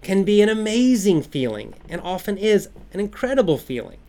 can 0.02 0.24
be 0.24 0.42
an 0.42 0.50
amazing 0.50 1.22
feeling 1.22 1.76
and 1.88 2.02
often 2.02 2.36
is 2.36 2.70
an 2.94 3.00
incredible 3.00 3.60
feeling. 3.60 4.00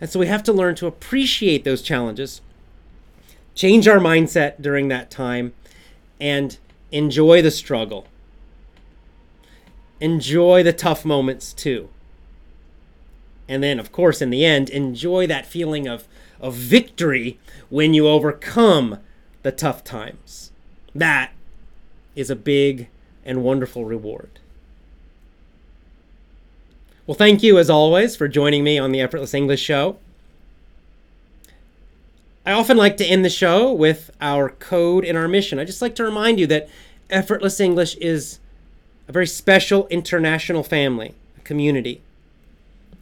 And 0.00 0.10
so 0.10 0.18
we 0.18 0.26
have 0.26 0.42
to 0.42 0.52
learn 0.52 0.74
to 0.74 0.88
appreciate 0.88 1.62
those 1.62 1.82
challenges, 1.82 2.40
change 3.54 3.86
our 3.86 4.00
mindset 4.00 4.60
during 4.60 4.88
that 4.88 5.08
time, 5.08 5.52
and 6.20 6.58
enjoy 6.90 7.42
the 7.42 7.52
struggle. 7.52 8.08
Enjoy 10.00 10.64
the 10.64 10.72
tough 10.72 11.04
moments 11.04 11.52
too. 11.52 11.90
And 13.48 13.62
then, 13.62 13.78
of 13.78 13.92
course, 13.92 14.20
in 14.20 14.30
the 14.30 14.44
end, 14.44 14.68
enjoy 14.70 15.28
that 15.28 15.46
feeling 15.46 15.86
of, 15.86 16.08
of 16.42 16.54
victory 16.54 17.38
when 17.70 17.94
you 17.94 18.08
overcome 18.08 18.98
the 19.42 19.52
tough 19.52 19.82
times. 19.84 20.50
That 20.94 21.32
is 22.14 22.28
a 22.28 22.36
big 22.36 22.88
and 23.24 23.42
wonderful 23.42 23.84
reward. 23.84 24.40
Well, 27.06 27.14
thank 27.16 27.42
you 27.42 27.58
as 27.58 27.70
always 27.70 28.16
for 28.16 28.28
joining 28.28 28.64
me 28.64 28.78
on 28.78 28.92
the 28.92 29.00
Effortless 29.00 29.34
English 29.34 29.62
Show. 29.62 29.98
I 32.44 32.52
often 32.52 32.76
like 32.76 32.96
to 32.96 33.04
end 33.04 33.24
the 33.24 33.30
show 33.30 33.72
with 33.72 34.10
our 34.20 34.50
code 34.50 35.04
and 35.04 35.16
our 35.16 35.28
mission. 35.28 35.58
I 35.58 35.64
just 35.64 35.82
like 35.82 35.94
to 35.96 36.04
remind 36.04 36.40
you 36.40 36.46
that 36.48 36.68
Effortless 37.08 37.60
English 37.60 37.96
is 37.96 38.40
a 39.08 39.12
very 39.12 39.26
special 39.26 39.86
international 39.88 40.62
family, 40.62 41.14
a 41.38 41.40
community. 41.42 42.00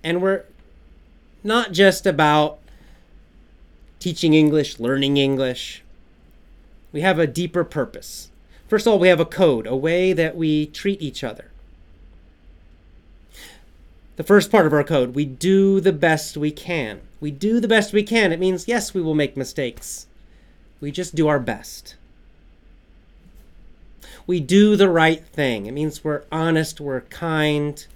And 0.05 0.21
we're 0.21 0.45
not 1.43 1.73
just 1.73 2.07
about 2.07 2.59
teaching 4.01 4.35
English, 4.35 4.81
learning 4.81 5.17
English. 5.17 5.83
We 6.93 7.03
have 7.03 7.21
a 7.21 7.27
deeper 7.27 7.63
purpose. 7.63 8.31
First 8.67 8.87
of 8.87 8.93
all, 8.93 8.99
we 8.99 9.09
have 9.09 9.21
a 9.21 9.25
code, 9.25 9.67
a 9.67 9.77
way 9.77 10.13
that 10.13 10.35
we 10.35 10.67
treat 10.67 11.01
each 11.01 11.23
other 11.23 11.51
the 14.21 14.27
first 14.27 14.51
part 14.51 14.67
of 14.67 14.75
our 14.75 14.85
code, 14.85 15.15
we 15.15 15.25
do 15.25 15.81
the 15.81 15.95
best 15.95 16.37
we 16.37 16.51
can. 16.51 17.01
We 17.23 17.31
do 17.31 17.59
the 17.59 17.67
best 17.67 17.95
we 17.95 18.03
can. 18.03 18.33
It 18.33 18.39
means, 18.39 18.69
yes, 18.69 18.93
we 18.93 19.01
will 19.01 19.15
make 19.15 19.35
mistakes. 19.35 20.09
We 20.79 20.91
just 20.91 21.15
do 21.15 21.27
our 21.27 21.41
best. 21.41 21.97
We 24.27 24.39
do 24.39 24.77
the 24.77 24.91
right 24.91 25.25
thing. 25.25 25.65
It 25.65 25.73
means 25.73 26.05
we're 26.05 26.25
honest, 26.31 26.83
we're 26.83 27.01
kind, 27.01 27.87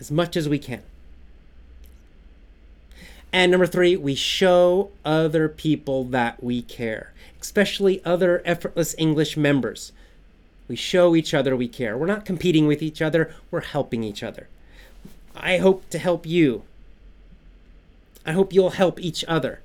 as 0.00 0.10
much 0.10 0.36
as 0.36 0.48
we 0.48 0.58
can. 0.58 0.82
And 3.32 3.50
number 3.50 3.66
three, 3.66 3.96
we 3.96 4.14
show 4.14 4.90
other 5.04 5.48
people 5.48 6.04
that 6.04 6.42
we 6.42 6.62
care, 6.62 7.12
especially 7.40 8.04
other 8.04 8.42
effortless 8.44 8.94
English 8.98 9.36
members. 9.36 9.92
We 10.66 10.76
show 10.76 11.14
each 11.14 11.32
other 11.34 11.56
we 11.56 11.68
care. 11.68 11.96
We're 11.96 12.06
not 12.06 12.24
competing 12.24 12.66
with 12.66 12.82
each 12.82 13.00
other, 13.00 13.34
we're 13.50 13.60
helping 13.60 14.02
each 14.04 14.22
other. 14.22 14.48
I 15.34 15.58
hope 15.58 15.88
to 15.90 15.98
help 15.98 16.26
you. 16.26 16.64
I 18.26 18.32
hope 18.32 18.52
you'll 18.52 18.70
help 18.70 19.00
each 19.00 19.24
other. 19.26 19.60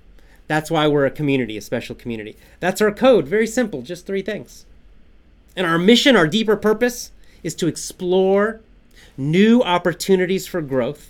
That's 0.48 0.70
why 0.70 0.88
we're 0.88 1.06
a 1.06 1.12
community, 1.12 1.58
a 1.58 1.62
special 1.62 1.96
community. 1.96 2.38
That's 2.60 2.82
our 2.82 2.92
code. 2.92 3.28
Very 3.28 3.48
simple, 3.48 3.82
just 3.82 4.06
three 4.06 4.22
things. 4.22 4.66
And 5.56 5.66
our 5.66 5.78
mission, 5.78 6.16
our 6.16 6.28
deeper 6.28 6.56
purpose, 6.56 7.12
is 7.44 7.56
to 7.56 7.68
explore 7.68 8.62
new 9.18 9.62
opportunities 9.62 10.46
for 10.46 10.62
growth, 10.62 11.10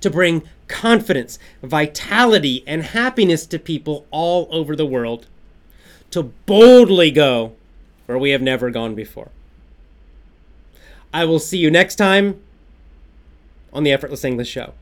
to 0.00 0.10
bring 0.10 0.42
confidence, 0.74 1.38
vitality, 1.62 2.62
and 2.66 2.82
happiness 2.82 3.46
to 3.46 3.58
people 3.60 4.04
all 4.10 4.48
over 4.50 4.74
the 4.74 4.84
world, 4.84 5.28
to 6.10 6.24
boldly 6.46 7.12
go 7.12 7.52
where 8.06 8.18
we 8.18 8.30
have 8.30 8.42
never 8.42 8.70
gone 8.70 8.96
before. 8.96 9.30
I 11.12 11.26
will 11.26 11.38
see 11.38 11.58
you 11.58 11.70
next 11.70 11.94
time 11.94 12.42
on 13.72 13.84
the 13.84 13.92
Effortless 13.92 14.24
English 14.24 14.48
Show. 14.48 14.74